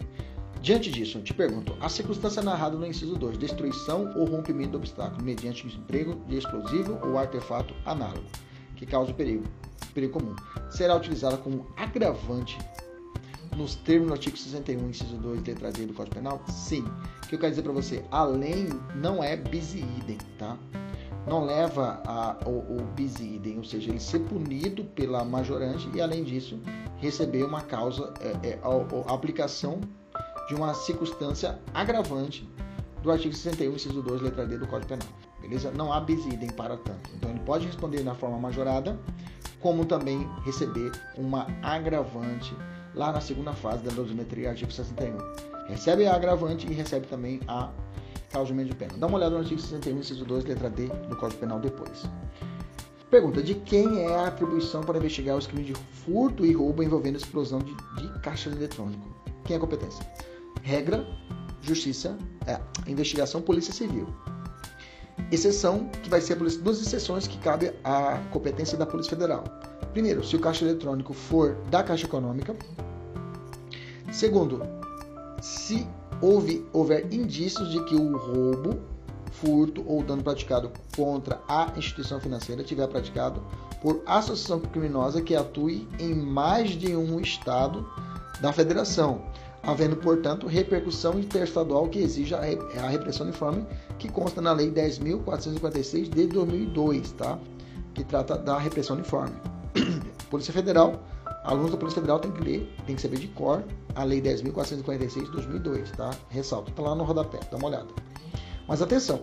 Diante 0.61 0.91
disso, 0.91 1.19
te 1.21 1.33
pergunto: 1.33 1.75
a 1.81 1.89
circunstância 1.89 2.41
narrada 2.41 2.77
no 2.77 2.85
inciso 2.85 3.15
2, 3.15 3.37
destruição 3.37 4.13
ou 4.15 4.25
rompimento 4.25 4.71
do 4.71 4.77
obstáculo 4.77 5.23
mediante 5.23 5.65
emprego 5.65 6.15
de 6.27 6.37
explosivo 6.37 6.99
ou 7.03 7.17
artefato 7.17 7.73
análogo, 7.85 8.27
que 8.75 8.85
causa 8.85 9.11
perigo, 9.13 9.43
perigo 9.93 10.13
comum, 10.13 10.35
será 10.69 10.95
utilizada 10.95 11.37
como 11.37 11.65
agravante 11.75 12.57
nos 13.57 13.75
termos 13.75 14.07
do 14.07 14.13
artigo 14.13 14.37
61, 14.37 14.89
inciso 14.89 15.17
2, 15.17 15.43
letra 15.43 15.71
D 15.71 15.85
do 15.85 15.93
Código 15.93 16.15
Penal? 16.15 16.41
Sim. 16.47 16.85
O 17.23 17.27
que 17.27 17.35
eu 17.35 17.39
quero 17.39 17.51
dizer 17.51 17.63
para 17.63 17.73
você? 17.73 18.03
Além 18.11 18.69
não 18.95 19.23
é 19.23 19.35
bis 19.35 19.73
idem, 19.73 20.17
tá? 20.37 20.57
Não 21.27 21.45
leva 21.45 22.01
a, 22.05 22.37
o, 22.45 22.77
o 22.77 22.81
bis 22.95 23.19
idem, 23.19 23.57
ou 23.57 23.63
seja, 23.63 23.89
ele 23.89 23.99
ser 23.99 24.19
punido 24.19 24.83
pela 24.83 25.23
majorante 25.23 25.89
e, 25.93 26.01
além 26.01 26.23
disso, 26.23 26.59
receber 26.97 27.43
uma 27.43 27.61
causa, 27.61 28.13
é, 28.21 28.49
é, 28.49 28.59
a, 28.63 29.11
a 29.11 29.13
aplicação 29.13 29.79
de 30.47 30.55
uma 30.55 30.73
circunstância 30.73 31.59
agravante 31.73 32.49
do 33.03 33.11
artigo 33.11 33.33
61, 33.33 33.73
inciso 33.73 34.01
2, 34.01 34.21
letra 34.21 34.45
D 34.45 34.57
do 34.57 34.67
Código 34.67 34.89
Penal. 34.89 35.07
Beleza? 35.41 35.71
Não 35.71 35.91
há 35.91 35.99
bis 35.99 36.25
idem 36.25 36.49
para 36.51 36.77
tanto. 36.77 37.09
Então, 37.15 37.29
ele 37.29 37.39
pode 37.39 37.65
responder 37.65 38.03
na 38.03 38.13
forma 38.13 38.37
majorada, 38.37 38.99
como 39.59 39.85
também 39.85 40.27
receber 40.43 40.91
uma 41.17 41.47
agravante 41.61 42.55
lá 42.93 43.11
na 43.11 43.21
segunda 43.21 43.53
fase 43.53 43.83
da 43.83 43.91
dosimetria, 43.91 44.49
artigo 44.49 44.71
61. 44.71 45.17
Recebe 45.67 46.05
a 46.05 46.15
agravante 46.15 46.67
e 46.67 46.73
recebe 46.73 47.07
também 47.07 47.39
a 47.47 47.69
causa 48.31 48.53
de 48.53 48.75
pena. 48.75 48.93
Dá 48.97 49.07
uma 49.07 49.17
olhada 49.17 49.35
no 49.35 49.41
artigo 49.41 49.59
61, 49.59 49.99
inciso 49.99 50.25
2, 50.25 50.45
letra 50.45 50.69
D 50.69 50.87
do 51.09 51.15
Código 51.15 51.39
Penal 51.39 51.59
depois. 51.59 52.03
Pergunta: 53.09 53.43
de 53.43 53.55
quem 53.55 54.05
é 54.05 54.15
a 54.15 54.27
atribuição 54.27 54.81
para 54.81 54.97
investigar 54.97 55.37
os 55.37 55.45
crimes 55.45 55.67
de 55.67 55.73
furto 55.73 56.45
e 56.45 56.53
roubo 56.53 56.81
envolvendo 56.81 57.17
explosão 57.17 57.59
de, 57.59 57.75
de 57.97 58.19
caixa 58.21 58.49
eletrônico? 58.49 59.05
Quem 59.43 59.55
é 59.55 59.57
a 59.57 59.59
competência? 59.59 60.05
Regra, 60.61 61.05
justiça, 61.61 62.17
é, 62.47 62.59
investigação, 62.89 63.41
polícia 63.41 63.73
civil. 63.73 64.07
Exceção, 65.31 65.89
que 66.01 66.09
vai 66.09 66.21
ser 66.21 66.37
polícia, 66.37 66.61
duas 66.61 66.81
exceções 66.81 67.27
que 67.27 67.37
cabe 67.39 67.73
à 67.83 68.17
competência 68.31 68.77
da 68.77 68.85
Polícia 68.85 69.11
Federal. 69.11 69.43
Primeiro, 69.91 70.23
se 70.23 70.35
o 70.35 70.39
caixa 70.39 70.63
eletrônico 70.63 71.13
for 71.13 71.55
da 71.69 71.83
Caixa 71.83 72.05
Econômica. 72.05 72.55
Segundo, 74.11 74.61
se 75.41 75.87
houve, 76.21 76.65
houver 76.71 77.11
indícios 77.13 77.69
de 77.71 77.83
que 77.85 77.95
o 77.95 78.17
roubo, 78.17 78.79
furto 79.31 79.83
ou 79.87 80.03
dano 80.03 80.21
praticado 80.21 80.71
contra 80.95 81.41
a 81.47 81.71
instituição 81.77 82.19
financeira 82.19 82.63
tiver 82.63 82.87
praticado 82.87 83.41
por 83.81 84.01
associação 84.05 84.59
criminosa 84.59 85.21
que 85.21 85.35
atue 85.35 85.87
em 85.99 86.13
mais 86.13 86.71
de 86.71 86.95
um 86.95 87.19
estado 87.19 87.87
da 88.39 88.53
federação, 88.53 89.21
havendo, 89.63 89.95
portanto, 89.95 90.47
repercussão 90.47 91.19
interestadual 91.19 91.87
que 91.87 91.99
exija 91.99 92.37
a 92.37 92.87
repressão 92.87 93.25
uniforme, 93.25 93.65
que 93.97 94.09
consta 94.09 94.41
na 94.41 94.51
Lei 94.51 94.71
10.456 94.71 96.09
de 96.09 96.27
2002, 96.27 97.11
tá? 97.13 97.39
que 97.93 98.03
trata 98.03 98.37
da 98.37 98.57
repressão 98.57 98.95
uniforme. 98.95 99.35
Polícia 100.29 100.53
Federal, 100.53 101.01
alunos 101.43 101.71
da 101.71 101.77
Polícia 101.77 102.01
Federal 102.01 102.19
têm 102.19 102.31
que 102.31 102.41
ler, 102.41 102.75
tem 102.85 102.95
que 102.95 103.01
saber 103.01 103.17
de 103.17 103.27
cor 103.29 103.63
a 103.95 104.03
Lei 104.03 104.21
10.446 104.21 105.25
de 105.25 105.31
2002, 105.31 105.91
tá? 105.91 106.11
Ressalto, 106.29 106.71
tá 106.71 106.81
lá 106.81 106.95
no 106.95 107.03
rodapé, 107.03 107.39
dá 107.49 107.57
uma 107.57 107.67
olhada. 107.67 107.87
Mas 108.67 108.81
atenção, 108.81 109.21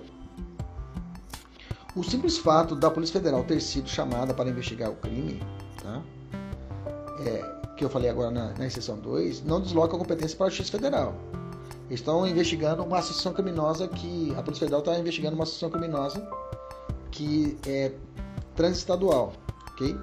o 1.97 2.03
simples 2.03 2.39
fato 2.39 2.77
da 2.77 2.91
Polícia 2.91 3.19
Federal 3.21 3.45
ter 3.45 3.61
sido 3.61 3.89
chamada 3.89 4.35
para 4.35 4.49
investigar 4.49 4.91
o 4.91 4.97
crime, 4.97 5.43
tá? 5.83 6.03
É, 7.21 7.59
que 7.77 7.85
eu 7.85 7.89
falei 7.89 8.11
agora 8.11 8.31
na, 8.31 8.53
na 8.55 8.67
exceção 8.67 8.99
2, 8.99 9.45
não 9.45 9.61
desloca 9.61 9.97
a 9.97 9.99
competência 9.99 10.37
para 10.37 10.47
a 10.47 10.51
Justiça 10.51 10.73
Federal. 10.73 11.15
Estão 11.91 12.27
investigando 12.27 12.85
uma 12.85 12.99
associação 12.99 13.33
criminosa 13.33 13.89
que. 13.89 14.35
A 14.37 14.43
Polícia 14.43 14.67
Federal 14.67 14.81
está 14.81 14.99
investigando 14.99 15.35
uma 15.35 15.45
associação 15.45 15.71
criminosa 15.71 16.29
que 17.11 17.57
é 17.67 17.93
transestadual, 18.55 19.33
ok? 19.73 19.97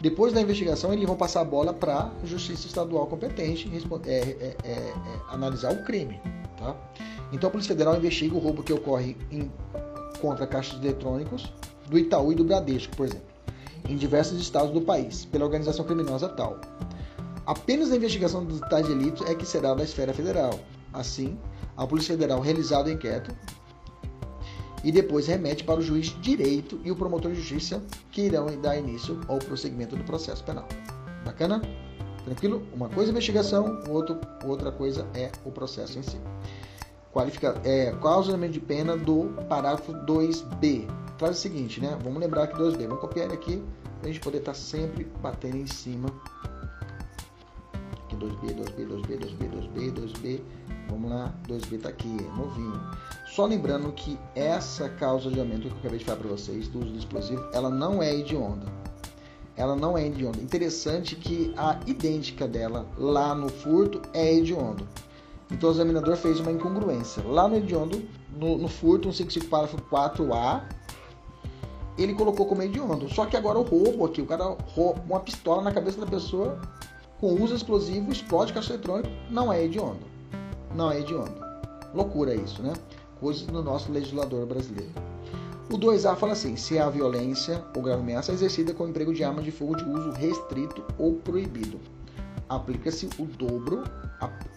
Depois 0.00 0.32
da 0.32 0.40
investigação, 0.40 0.92
eles 0.92 1.06
vão 1.06 1.16
passar 1.16 1.40
a 1.40 1.44
bola 1.44 1.72
para 1.72 2.12
a 2.22 2.26
Justiça 2.26 2.66
Estadual 2.66 3.06
competente 3.06 3.70
é, 4.04 4.10
é, 4.10 4.56
é, 4.62 4.70
é, 4.70 4.94
analisar 5.28 5.72
o 5.72 5.82
crime. 5.84 6.20
Tá? 6.58 6.76
Então, 7.32 7.48
a 7.48 7.50
Polícia 7.50 7.74
Federal 7.74 7.96
investiga 7.96 8.34
o 8.34 8.38
roubo 8.38 8.62
que 8.62 8.72
ocorre 8.72 9.16
em, 9.30 9.50
contra 10.20 10.46
caixas 10.46 10.78
eletrônicos 10.82 11.50
do 11.88 11.98
Itaú 11.98 12.32
e 12.32 12.34
do 12.34 12.44
Bradesco, 12.44 12.94
por 12.94 13.06
exemplo, 13.06 13.26
em 13.88 13.96
diversos 13.96 14.38
estados 14.40 14.70
do 14.70 14.82
país, 14.82 15.24
pela 15.24 15.44
organização 15.44 15.84
criminosa 15.84 16.28
tal. 16.28 16.60
Apenas 17.46 17.90
a 17.90 17.96
investigação 17.96 18.44
dos 18.44 18.60
tais 18.68 18.86
delitos 18.86 19.26
é 19.28 19.34
que 19.34 19.46
será 19.46 19.72
da 19.72 19.84
esfera 19.84 20.12
federal. 20.12 20.58
Assim, 20.92 21.38
a 21.76 21.86
Polícia 21.86 22.14
Federal 22.14 22.40
realizado 22.40 22.88
o 22.88 22.90
inquérito 22.90 23.34
e 24.86 24.92
depois 24.92 25.26
remete 25.26 25.64
para 25.64 25.80
o 25.80 25.82
juiz 25.82 26.06
de 26.06 26.20
direito 26.20 26.80
e 26.84 26.92
o 26.92 26.96
promotor 26.96 27.32
de 27.32 27.40
justiça 27.40 27.82
que 28.12 28.22
irão 28.22 28.46
dar 28.60 28.78
início 28.78 29.20
ao 29.26 29.40
prosseguimento 29.40 29.96
do 29.96 30.04
processo 30.04 30.44
penal. 30.44 30.64
Bacana? 31.24 31.60
Tranquilo? 32.24 32.62
Uma 32.72 32.88
coisa 32.88 33.10
é 33.10 33.12
investigação, 33.12 33.82
outro, 33.88 34.16
outra 34.44 34.70
coisa 34.70 35.04
é 35.12 35.32
o 35.44 35.50
processo 35.50 35.98
em 35.98 36.04
si. 36.04 36.20
Qualifica, 37.12 37.60
é, 37.64 37.90
qual 38.00 38.22
é 38.22 38.32
o 38.32 38.48
de 38.48 38.60
pena 38.60 38.96
do 38.96 39.24
parágrafo 39.48 39.92
2b? 39.92 40.88
Traz 41.18 41.38
o 41.38 41.40
seguinte, 41.40 41.80
né? 41.80 41.98
Vamos 42.04 42.20
lembrar 42.20 42.44
aqui 42.44 42.54
2b. 42.54 42.86
Vamos 42.86 43.00
copiar 43.00 43.26
ele 43.26 43.34
aqui 43.34 43.60
para 43.98 44.08
a 44.08 44.12
gente 44.12 44.22
poder 44.22 44.38
estar 44.38 44.52
tá 44.52 44.58
sempre 44.58 45.02
batendo 45.20 45.56
em 45.56 45.66
cima. 45.66 46.08
Aqui 48.16 48.46
2b, 48.46 48.54
2b, 48.54 48.86
2b, 48.86 49.18
2b, 49.18 49.50
2b, 49.50 49.92
2b. 49.92 50.40
Vamos 50.88 51.10
lá, 51.10 51.34
2b 51.48 51.72
está 51.74 51.88
aqui, 51.90 52.08
é 52.08 52.36
novinho. 52.36 52.80
Só 53.34 53.44
lembrando 53.44 53.92
que 53.92 54.18
essa 54.34 54.88
causa 54.88 55.30
de 55.30 55.38
aumento 55.38 55.62
que 55.62 55.68
eu 55.68 55.78
acabei 55.78 55.98
de 55.98 56.04
falar 56.04 56.18
para 56.18 56.28
vocês 56.30 56.68
do 56.68 56.80
uso 56.80 56.92
do 56.92 56.98
explosivo, 56.98 57.44
ela 57.52 57.68
não 57.68 58.02
é 58.02 58.14
hedionda. 58.14 58.66
Ela 59.56 59.74
não 59.74 59.96
é 59.96 60.06
hedionda. 60.06 60.38
Interessante 60.38 61.16
que 61.16 61.52
a 61.56 61.78
idêntica 61.86 62.46
dela 62.46 62.86
lá 62.96 63.34
no 63.34 63.48
furto 63.48 64.00
é 64.14 64.34
hediondo. 64.34 64.86
Então 65.50 65.68
o 65.68 65.72
examinador 65.72 66.16
fez 66.16 66.40
uma 66.40 66.52
incongruência. 66.52 67.22
Lá 67.24 67.48
no 67.48 67.56
hediondo, 67.56 68.02
no, 68.34 68.58
no 68.58 68.68
furto, 68.68 69.12
155 69.12 69.46
parágrafo 69.46 69.76
4A, 69.90 70.62
ele 71.98 72.14
colocou 72.14 72.46
como 72.46 72.62
hediondo. 72.62 73.12
Só 73.12 73.26
que 73.26 73.36
agora 73.36 73.58
o 73.58 73.62
roubo 73.62 74.04
aqui, 74.04 74.20
o 74.20 74.26
cara 74.26 74.56
rouba 74.68 75.02
uma 75.08 75.20
pistola 75.20 75.62
na 75.62 75.72
cabeça 75.72 76.00
da 76.00 76.06
pessoa 76.06 76.60
com 77.20 77.34
uso 77.42 77.54
explosivo, 77.54 78.12
explode 78.12 78.52
caixa 78.52 78.72
eletrônico, 78.72 79.10
não 79.30 79.52
é 79.52 79.64
hediondo. 79.64 80.06
Não 80.74 80.90
é 80.90 81.00
hediondo. 81.00 81.34
Loucura 81.94 82.34
isso, 82.34 82.62
né? 82.62 82.74
coisas 83.20 83.46
do 83.46 83.62
nosso 83.62 83.90
legislador 83.90 84.46
brasileiro. 84.46 84.92
O 85.70 85.78
2A 85.78 86.16
fala 86.16 86.32
assim: 86.32 86.56
se 86.56 86.78
a 86.78 86.88
violência 86.88 87.64
ou 87.74 87.82
grave 87.82 88.02
ameaça 88.02 88.32
é 88.32 88.34
exercida 88.34 88.72
com 88.72 88.84
o 88.84 88.88
emprego 88.88 89.12
de 89.12 89.24
armas 89.24 89.44
de 89.44 89.50
fogo 89.50 89.76
de 89.76 89.84
uso 89.84 90.10
restrito 90.12 90.84
ou 90.98 91.14
proibido, 91.14 91.80
aplica-se 92.48 93.08
o 93.18 93.24
dobro, 93.24 93.82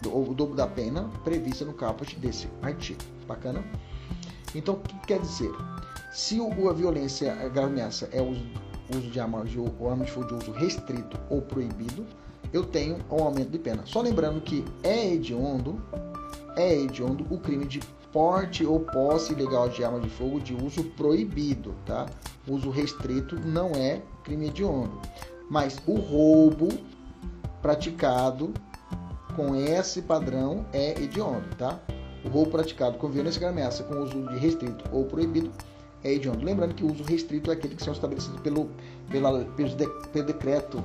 o 0.06 0.34
dobro 0.34 0.54
da 0.54 0.66
pena 0.66 1.10
prevista 1.24 1.64
no 1.64 1.72
caput 1.72 2.16
desse 2.18 2.48
artigo. 2.62 3.00
Bacana? 3.26 3.64
Então, 4.54 4.74
o 4.74 4.80
que 4.80 5.06
quer 5.06 5.20
dizer? 5.20 5.50
Se 6.12 6.40
a 6.40 6.72
violência, 6.72 7.32
a 7.32 7.48
grave 7.48 7.72
ameaça 7.72 8.08
é 8.12 8.20
o 8.20 8.30
uso, 8.30 8.44
uso 8.96 9.10
de 9.10 9.20
arma, 9.20 9.44
de, 9.44 9.58
ou 9.58 9.90
arma 9.90 10.04
de 10.04 10.10
fogo 10.10 10.26
de 10.26 10.34
uso 10.34 10.52
restrito 10.52 11.16
ou 11.28 11.40
proibido, 11.40 12.04
eu 12.52 12.64
tenho 12.64 12.98
um 13.10 13.22
aumento 13.22 13.50
de 13.50 13.58
pena. 13.58 13.82
Só 13.84 14.00
lembrando 14.00 14.40
que 14.40 14.64
é 14.82 15.12
hediondo, 15.12 15.80
é 16.56 16.74
hediondo 16.74 17.26
o 17.30 17.38
crime 17.38 17.64
de 17.64 17.80
porte 18.12 18.64
ou 18.64 18.80
posse 18.80 19.32
ilegal 19.32 19.68
de 19.68 19.84
arma 19.84 20.00
de 20.00 20.08
fogo 20.10 20.40
de 20.40 20.54
uso 20.54 20.84
proibido, 20.96 21.74
tá? 21.86 22.06
Uso 22.46 22.70
restrito 22.70 23.38
não 23.46 23.70
é 23.70 24.02
crime 24.24 24.48
hediondo. 24.48 25.00
Mas 25.48 25.80
o 25.86 25.94
roubo 25.94 26.68
praticado 27.62 28.52
com 29.36 29.54
esse 29.54 30.02
padrão 30.02 30.66
é 30.72 31.00
hediondo, 31.00 31.54
tá? 31.56 31.78
O 32.24 32.28
roubo 32.28 32.50
praticado 32.50 32.98
com 32.98 33.08
violência 33.08 33.40
e 33.40 33.44
ameaça 33.44 33.84
com 33.84 34.02
uso 34.02 34.26
de 34.28 34.38
restrito 34.38 34.84
ou 34.92 35.04
proibido 35.04 35.50
é 36.02 36.12
hediondo. 36.12 36.44
Lembrando 36.44 36.74
que 36.74 36.84
o 36.84 36.90
uso 36.90 37.04
restrito 37.04 37.50
é 37.50 37.54
aquele 37.54 37.74
que 37.74 37.82
são 37.82 37.92
estabelecidos 37.92 38.40
pelo, 38.40 38.70
pela, 39.10 39.44
pelo, 39.44 39.68
de, 39.68 39.86
pelo 40.12 40.26
decreto 40.26 40.82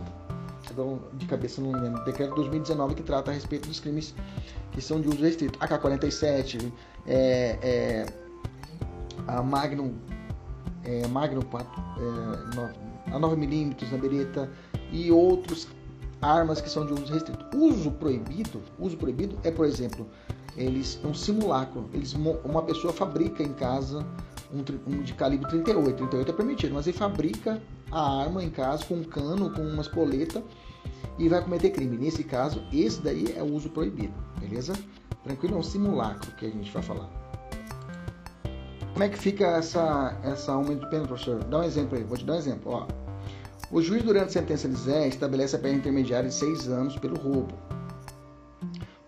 de 1.14 1.26
cabeça 1.26 1.62
não 1.62 1.72
lembro, 1.72 2.04
decreto 2.06 2.36
2019 2.36 2.96
que 2.96 3.04
trata 3.04 3.32
a 3.32 3.34
respeito 3.34 3.68
dos 3.68 3.80
crimes 3.80 4.14
que 4.72 4.82
são 4.82 5.00
de 5.00 5.08
uso 5.08 5.22
restrito. 5.22 5.58
AK-47, 5.60 6.72
é, 7.08 7.58
é, 7.62 8.06
a 9.28 9.42
Magnum, 9.42 9.94
é, 10.84 11.08
Magnum 11.08 11.42
4, 11.42 11.70
é, 11.72 13.12
a 13.12 13.20
9mm 13.20 13.92
na 13.92 13.98
bereta 13.98 14.50
e 14.92 15.12
outros 15.12 15.68
armas 16.22 16.60
que 16.60 16.70
são 16.70 16.86
de 16.86 16.94
uso 16.94 17.14
restrito. 17.14 17.46
Uso 17.56 17.92
proibido, 17.92 18.62
uso 18.80 18.98
proibido 18.98 19.38
é, 19.44 19.52
por 19.52 19.66
exemplo, 19.66 20.08
eles 20.58 21.00
um 21.04 21.14
simulacro. 21.14 21.90
Eles 21.94 22.14
uma 22.14 22.62
pessoa 22.62 22.94
fabrica 22.94 23.44
em 23.44 23.54
casa 23.54 24.06
um, 24.56 24.92
um, 24.92 25.02
de 25.02 25.14
calibre 25.14 25.48
38. 25.50 25.96
38 25.98 26.32
é 26.32 26.34
permitido, 26.34 26.74
mas 26.74 26.88
ele 26.88 26.98
fabrica 26.98 27.62
a 27.92 28.22
arma 28.22 28.44
em 28.44 28.50
casa 28.50 28.86
com 28.86 28.96
um 28.96 29.04
cano, 29.04 29.52
com 29.52 29.62
uma 29.62 29.82
espoleta 29.82 30.44
e 31.18 31.28
vai 31.28 31.42
cometer 31.42 31.70
crime. 31.72 31.98
Nesse 31.98 32.24
caso, 32.24 32.64
esse 32.72 33.02
daí 33.02 33.34
é 33.36 33.44
o 33.44 33.54
uso 33.54 33.70
proibido, 33.70 34.14
beleza? 34.40 34.74
Tranquilo, 35.24 35.56
é 35.56 35.58
um 35.60 35.64
simulacro 35.64 36.32
que 36.36 36.46
a 36.46 36.50
gente 36.50 36.72
vai 36.72 36.84
falar. 36.84 37.10
Como 38.94 39.04
é 39.04 39.10
que 39.10 39.18
fica 39.18 39.46
essa, 39.58 40.18
essa 40.24 40.54
aumento 40.54 40.82
de 40.82 40.90
pena, 40.90 41.06
professor? 41.06 41.44
Dá 41.44 41.60
um 41.60 41.64
exemplo 41.64 41.98
aí, 41.98 42.04
vou 42.04 42.18
te 42.18 42.24
dar 42.24 42.34
um 42.34 42.38
exemplo. 42.38 42.72
Ó. 42.72 42.88
O 43.72 43.82
juiz, 43.82 44.04
durante 44.04 44.30
a 44.30 44.32
sentença 44.32 44.70
de 44.70 44.76
Zé, 44.76 45.08
estabelece 45.08 45.56
a 45.56 45.60
pena 45.60 45.76
intermediária 45.76 46.30
de 46.30 46.36
seis 46.36 46.68
anos 46.68 46.98
pelo 46.98 47.18
roubo. 47.20 47.54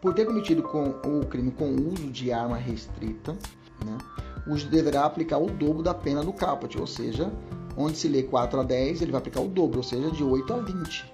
Por 0.02 0.14
ter 0.14 0.26
cometido 0.26 0.62
com, 0.64 0.90
o 1.06 1.26
crime 1.26 1.52
com 1.52 1.70
uso 1.70 2.12
de 2.12 2.32
arma 2.32 2.58
restrita, 2.58 3.38
né, 3.86 3.98
o 4.46 4.58
juiz 4.58 4.66
deverá 4.66 5.06
aplicar 5.06 5.38
o 5.38 5.48
dobro 5.48 5.84
da 5.84 5.94
pena 5.94 6.24
do 6.24 6.34
caput, 6.34 6.78
ou 6.80 6.88
seja, 6.88 7.32
onde 7.76 7.98
se 7.98 8.08
lê 8.08 8.24
4 8.24 8.60
a 8.60 8.64
10, 8.64 9.02
ele 9.02 9.12
vai 9.12 9.20
aplicar 9.20 9.42
o 9.42 9.48
dobro, 9.48 9.78
ou 9.78 9.84
seja, 9.84 10.10
de 10.12 10.24
8 10.24 10.54
a 10.54 10.58
20. 10.58 11.14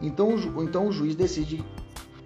Então, 0.00 0.34
então 0.62 0.88
o 0.88 0.92
juiz 0.92 1.14
decide 1.14 1.64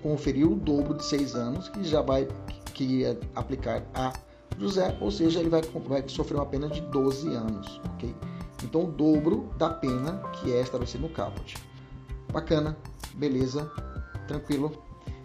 conferir 0.03 0.47
o 0.47 0.55
dobro 0.55 0.95
de 0.95 1.05
6 1.05 1.35
anos, 1.35 1.69
que 1.69 1.83
já 1.85 2.01
vai 2.01 2.29
que 2.73 3.05
aplicar 3.35 3.83
a 3.95 4.13
José, 4.59 4.97
ou 5.01 5.11
seja, 5.11 5.41
ele 5.41 5.49
vai, 5.49 5.63
vai 5.87 6.09
sofrer 6.09 6.37
uma 6.37 6.47
pena 6.47 6.69
de 6.69 6.81
12 6.81 7.35
anos, 7.35 7.81
ok? 7.95 8.15
Então, 8.65 8.85
o 8.85 8.91
dobro 8.91 9.51
da 9.59 9.71
pena 9.71 10.23
que 10.35 10.53
é 10.53 10.61
estabelecido 10.61 11.03
no 11.03 11.11
caput. 11.11 11.57
Bacana, 12.33 12.77
beleza, 13.15 13.71
tranquilo. 14.27 14.73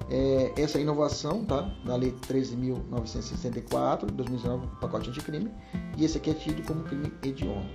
É, 0.10 0.54
essa 0.58 0.78
é 0.78 0.82
inovação 0.82 1.46
tá? 1.46 1.62
da 1.86 1.96
Lei 1.96 2.14
13.964, 2.28 4.08
de 4.08 4.14
2019, 4.14 4.68
pacote 4.80 5.10
anticrime, 5.10 5.52
e 5.98 6.04
esse 6.04 6.18
aqui 6.18 6.32
é 6.32 6.34
tido 6.34 6.66
como 6.66 6.84
crime 6.84 7.12
hediondo. 7.24 7.70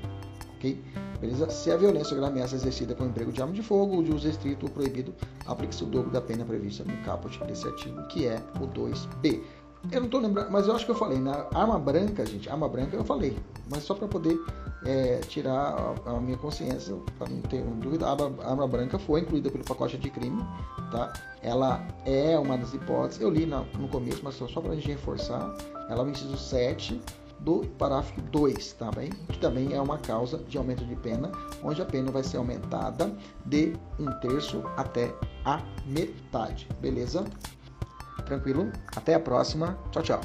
ok? 0.56 0.82
Beleza? 1.20 1.48
Se 1.50 1.70
a 1.70 1.76
violência 1.76 2.16
ou 2.16 2.24
a 2.24 2.28
ameaça 2.28 2.56
exercida 2.56 2.94
com 2.94 3.06
emprego 3.06 3.32
de 3.32 3.40
arma 3.40 3.54
de 3.54 3.62
fogo 3.62 3.96
ou 3.96 4.02
de 4.02 4.12
uso 4.12 4.26
restrito 4.26 4.66
ou 4.66 4.72
proibido, 4.72 5.14
aplica-se 5.46 5.82
o 5.82 5.86
dobro 5.86 6.10
da 6.10 6.20
pena 6.20 6.44
prevista 6.44 6.84
no 6.84 6.96
caput 7.04 7.42
desse 7.44 7.66
artigo, 7.66 8.06
que 8.08 8.26
é 8.26 8.42
o 8.60 8.66
2B. 8.66 9.40
Eu 9.90 10.00
não 10.00 10.06
estou 10.06 10.20
lembrando, 10.20 10.50
mas 10.50 10.66
eu 10.66 10.74
acho 10.74 10.84
que 10.84 10.90
eu 10.90 10.96
falei. 10.96 11.18
Na 11.18 11.46
arma 11.54 11.78
branca, 11.78 12.26
gente, 12.26 12.48
arma 12.50 12.68
branca 12.68 12.96
eu 12.96 13.04
falei, 13.04 13.36
mas 13.70 13.84
só 13.84 13.94
para 13.94 14.08
poder 14.08 14.36
é, 14.86 15.18
tirar 15.28 15.96
a, 16.06 16.10
a, 16.10 16.20
minha 16.20 16.36
consciência, 16.36 16.96
para 17.18 17.28
não 17.28 17.40
ter 17.42 17.62
dúvida, 17.62 18.06
a 18.06 18.50
arma, 18.50 18.66
branca 18.66 18.98
foi 18.98 19.20
incluída 19.20 19.50
pelo 19.50 19.64
pacote 19.64 19.98
de 19.98 20.10
crime, 20.10 20.42
tá? 20.90 21.12
Ela 21.42 21.86
é 22.04 22.38
uma 22.38 22.56
das 22.56 22.72
hipóteses, 22.72 23.20
eu 23.20 23.30
li 23.30 23.46
na, 23.46 23.60
no 23.78 23.88
começo, 23.88 24.20
mas 24.22 24.36
só, 24.36 24.46
só 24.46 24.60
para 24.60 24.72
a 24.72 24.74
gente 24.74 24.88
reforçar, 24.88 25.54
ela 25.88 26.02
é 26.02 26.06
o 26.06 26.08
inciso 26.08 26.36
7 26.36 27.00
do 27.40 27.66
parágrafo 27.78 28.20
2, 28.20 28.72
tá 28.74 28.90
bem? 28.90 29.10
Que 29.28 29.38
também 29.38 29.74
é 29.74 29.80
uma 29.80 29.98
causa 29.98 30.38
de 30.38 30.56
aumento 30.56 30.84
de 30.84 30.96
pena, 30.96 31.30
onde 31.62 31.82
a 31.82 31.84
pena 31.84 32.10
vai 32.10 32.22
ser 32.22 32.38
aumentada 32.38 33.12
de 33.44 33.74
um 33.98 34.10
terço 34.20 34.62
até 34.76 35.12
a 35.44 35.60
metade, 35.86 36.68
beleza? 36.80 37.24
Tranquilo? 38.24 38.72
Até 38.94 39.14
a 39.14 39.20
próxima. 39.20 39.78
Tchau, 39.92 40.02
tchau. 40.02 40.20